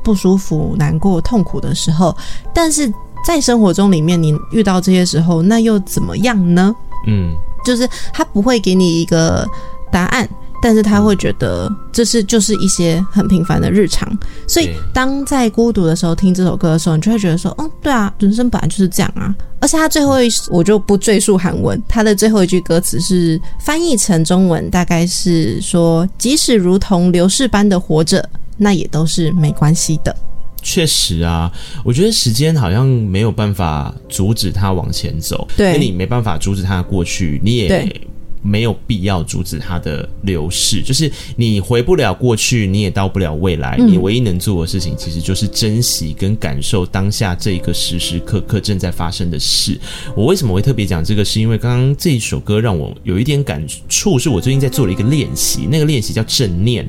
[0.04, 2.16] 不舒服、难过、痛苦的时候。
[2.54, 2.92] 但是
[3.26, 6.76] 在生活中里面，你遇到这些时候，那又怎么样呢？
[7.08, 7.34] 嗯，
[7.66, 9.48] 就是他不会给你一个
[9.92, 10.28] 答案。
[10.66, 14.10] 但是他会觉得这是就是一些很平凡的日常，
[14.48, 19.36] 所以当在孤独的时候听这首歌的时候，你就会觉得说，哦，对啊，人生本来就是这样啊。
[19.60, 28.26] 而且他最后一，我就不赘述韩文，他的最后一句歌词是翻译成中文，大概是说，即使如同流逝般的活着，
[28.58, 30.16] 那也都是没关系的。
[30.62, 31.52] 确实啊，
[31.84, 38.02] 我觉得时间好像没有办法阻止他往前走，对，你没办法阻止他的过去，你也。
[38.46, 43.78] 没有必要阻止它的流逝，就是你回不了过去，你也到不了未来。
[43.78, 49.80] 你唯一能做的事情，其实就是珍惜跟感受当下这个时时刻刻正在发生的事。
[50.14, 51.24] 我为什么会特别讲这个？
[51.24, 56.86] 是因为刚刚这一首歌让我有一点感触，是我最近在做了一个练习，那个练习叫正念。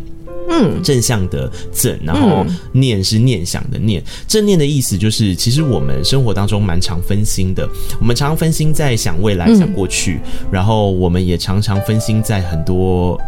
[0.49, 4.03] 嗯，正向的正，然后念是念想的念。
[4.29, 7.69] 正念的意思就是，其实我们生活当中蛮常分心的，
[8.01, 10.21] 我们常常分心在想未来、想过去，
[10.51, 13.21] 然后我们也常常分心在很多。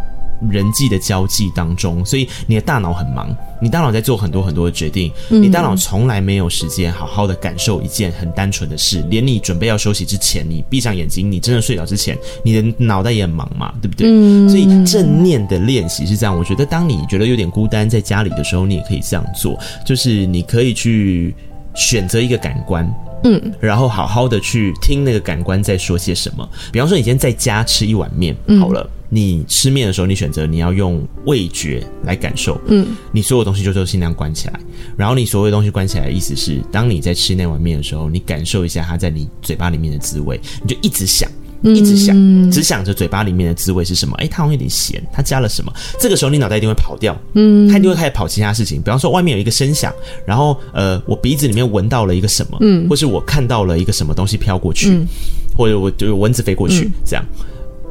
[0.50, 3.28] 人际的交际当中，所以你的大脑很忙，
[3.60, 14.06] 你大脑在做很多很多的决定，嗯、你大脑从来没有时间好好的感受一件很单纯的事，连你准备要休息之前，你闭上眼睛，你真的睡着之前，你的脑袋也很忙嘛，对不对？
[14.08, 21.34] 嗯、所以正念的练习是这样，我觉得当你觉得有点孤单在家里的时候，你也可以这样做，就是你可以去
[21.74, 22.86] 选择一个感官。
[23.26, 26.48] 嗯，然后好好的去听那个感官在说些什么。
[26.72, 34.60] 比方说，你今天在家吃一碗面，好了，你吃面的时候，你选择你要用味觉来感受，嗯，你所有东西就都尽量关起来。
[34.96, 41.28] 然后你所有东西关起来的意思是，当你在吃那碗面的时候，你感受一下它在你嘴巴里面的滋味，你就一直想。
[41.62, 44.16] 一直想，只想着嘴巴里面的滋味是什么？
[44.18, 45.72] 诶，它好像有点咸，它加了什么？
[45.98, 48.80] 这个时候你脑袋一定会跑掉，嗯，它一定会开始跑其他事情。
[48.82, 49.92] 比方说外面有一个声响，
[50.24, 55.08] 然后呃，我鼻子里面闻到了一个什么，嗯，或是我看到了一个什么东西飘过去，嗯，
[55.56, 57.24] 或者我就有蚊子飞过去，这样，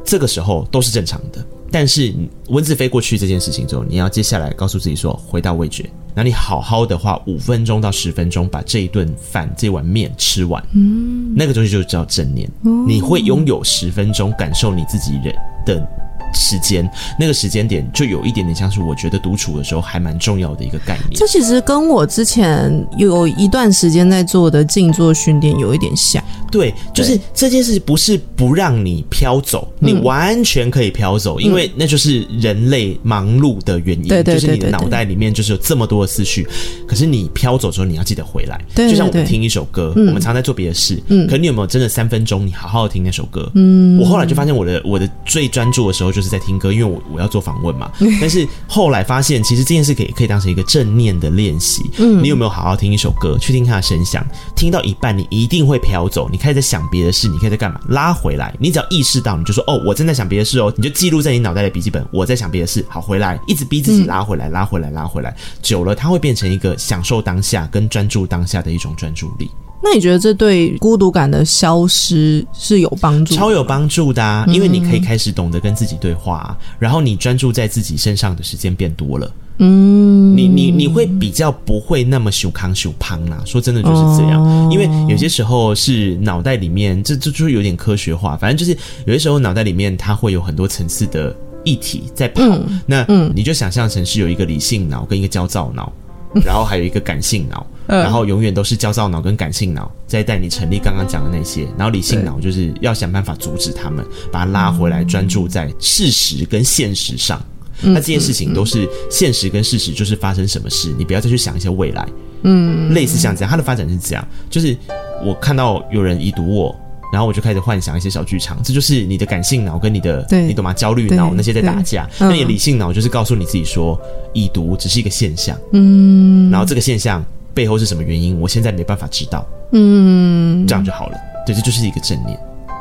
[0.04, 1.44] 这个时候都是正常的。
[1.78, 2.10] 但是
[2.48, 12.50] 蚊子飞过去这件事情之后，你要接下来告诉自己说，回到味觉，那你好好的花五分钟到十分钟把这一顿饭这碗面吃完，嗯，那个东西就叫正念，
[12.88, 15.86] 你会拥有十分钟感受你自己人的。
[16.34, 21.10] 时间那个时间点就有一点点像是我觉得独处的时候还蛮重要的一个概念。
[21.14, 26.22] 这其实跟我之前有一段时间在做的静坐训练有一点像。
[26.50, 34.06] 对，就是这件事不是不让你飘走，你完全可以飘走，因为那就是人类忙碌的原因。
[34.06, 36.46] 对对，就是你的脑袋里面就是有这么多的思绪，
[36.86, 38.58] 可是你飘走之后你要记得回来。
[38.74, 43.50] 对，就像我们听一首歌，我们常在做别的事，嗯，可你有没有真的三分钟你好好的听那首歌？
[43.54, 46.26] 嗯，我后来就发现我的我的最专注的时候就是。
[46.36, 47.88] 在听歌，因为我我要做访问嘛。
[48.20, 51.88] 但是后来发现，其实这件事可以可以当成一个正念的练习。
[51.98, 54.26] 嗯，你有没有好好听一首歌，去听它的声响？
[54.56, 57.80] 听到一半，你一定会飘走，你开始在想别的事，你可以在干嘛？
[57.90, 62.84] 拉回来，你只要意识到，你就说哦，我正在想别的事哦，你就记录在你脑袋的笔记本，我在想别的事。
[62.88, 69.48] 好，回来，一直逼自己拉回来，拉回来，拉回来，久了，它会变成一个享受当下跟专注当下的一种专注力。
[69.82, 73.34] 那你觉得这对孤独感的消失是有帮助？
[73.34, 79.30] 超有帮助的啊，因为你可以开始懂得跟自己对话，嗯、然后你专注在自己身上的时间变多了。
[79.58, 83.40] 嗯，你你你会比较不会那么手康手胖啦。
[83.46, 88.36] 说真的就是这样，哦、因为有些时候是脑袋里面，这这就是有点科学化。
[88.36, 92.42] 反正就是有些时候脑袋里面它会有很多层次的议题在跑。
[92.42, 95.90] 嗯、那嗯，你就想象成是有一个理性脑跟一个焦躁脑，
[96.34, 107.40] 嗯、 然后还有一个感性脑，嗯、然后永远都是焦躁脑跟感性脑在带你成立刚刚讲的那些，然后理性脑就是要想办法阻止他们，把它拉回来，专注在事实跟现实上。
[107.82, 112.08] 那这件事情都是现实跟事实，就是发生什么事，你不要再去想一些未来。
[112.42, 114.74] 嗯，类似像这样，它的发展是这样，就是
[115.22, 116.74] 我看到有人已读我，
[117.12, 120.72] 然后我就开始幻想一些小剧场，这就是你的感性脑跟你的，你懂吗？
[120.72, 124.00] 焦虑脑那些在打架，那你理性脑就是告诉你自己说，
[124.32, 125.54] 已读只是一个现象。
[125.72, 127.22] 嗯，然后这个现象
[127.56, 129.46] 背后是什么原因，我现在没办法知道。
[129.72, 131.16] 嗯，这样就好了。
[131.46, 132.38] 对，这就是一个正念。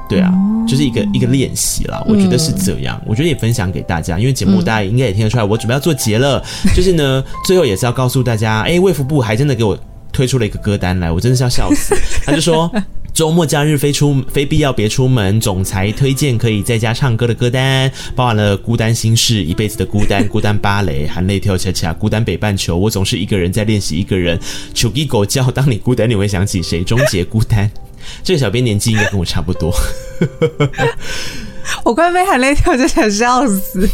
[0.08, 0.32] 对啊，
[0.68, 9.76] 就是一个一个练习啦，我觉得是这样，嗯、我觉得也分享给大家，因为节目大家应该也听得出来，我准备要做结了，嗯、 就是呢，最后也是要告诉大家，哎，卫福部还真的给我
[10.12, 12.72] 推出了一个歌单来，我真的是要笑死，他就说
[13.16, 24.38] 周末假日非出非必要别出门，总裁推荐可以在家唱歌的歌单，包含了孤单心事、一辈子的孤单、孤单芭蕾、含泪跳恰恰、孤单北半球，我总是一个人在练习一个人，
[24.74, 26.84] 求给狗叫，当你孤单，你会想起谁？
[26.84, 27.72] 终结孤单。
[28.22, 29.74] 这个小编年纪应该跟我差不多，
[31.86, 33.90] 我快被含泪跳，就想笑死。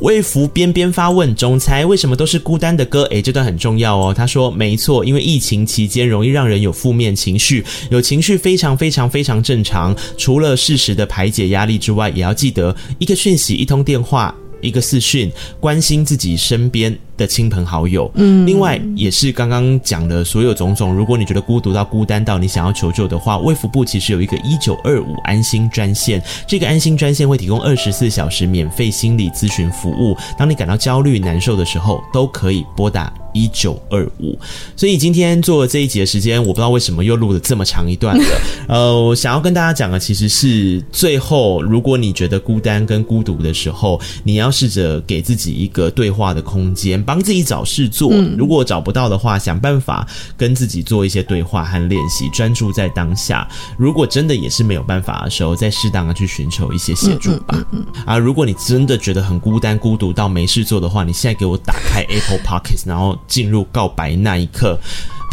[0.00, 3.02] 魏福边边发问：总裁为什么都是孤单的歌？
[3.04, 4.14] 诶，这段很重要哦。
[4.14, 9.94] 他说：没错，因为疫情期间容易让人有负面情绪，有情绪非常非常非常正常。
[10.16, 20.94] 除了适时的排解压力之外，也要记得一个讯息、一通电话、一个视讯，关心自己身边的亲朋好友，嗯，另外也是刚刚讲的所有种种。
[20.94, 30.16] 如果你觉得孤独到孤单到你想要求救的话，卫福部其实有一个一九二五安心专线，这个安心专线会提供二十四小时免费心理咨询服务。
[30.38, 34.38] 当你感到焦虑难受的时候，都可以拨打一九二五。
[34.76, 38.24] 所以今天做这一集的时间，我不知道为什么又录了这么长一段了。
[38.68, 47.02] 呃，我想要跟大家讲的其实是最后，如果你觉得孤单跟孤独的时候，你要试着给自己一个对话的空间。
[47.08, 50.06] 帮自己找事做，如果找不到的话，想办法
[50.36, 53.48] 跟自己做一些对话和练习，专注在当下。
[53.78, 57.54] 如果真的也是没有办法的时候，再适当的去寻求一些协助吧。
[57.54, 64.78] 嗯嗯嗯、啊，如果你真的觉得很孤单、孤独到没事做的话，你现在给我打开 Apple Podcast，然后进入告白那一刻。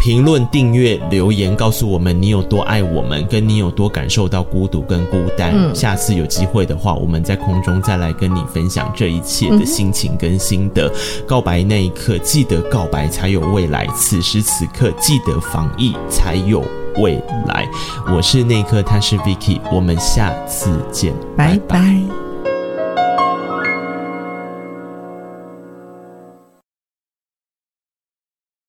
[0.06, 5.50] 评论、订阅、留言，告诉我们你有多爱我们，跟你有多感受到孤独跟孤单。
[5.52, 10.86] 嗯、下次有机会的话，我们在空中再来跟你分享这一切的心情跟心得。
[10.86, 10.92] 嗯、
[11.26, 16.64] 告白那一刻，记得告白才有未来；此时此刻，记得防疫才有
[16.98, 17.68] 未来。
[18.14, 21.80] 我是内克，他是 Vicky，我们下次见，拜拜。
[21.80, 22.25] 拜拜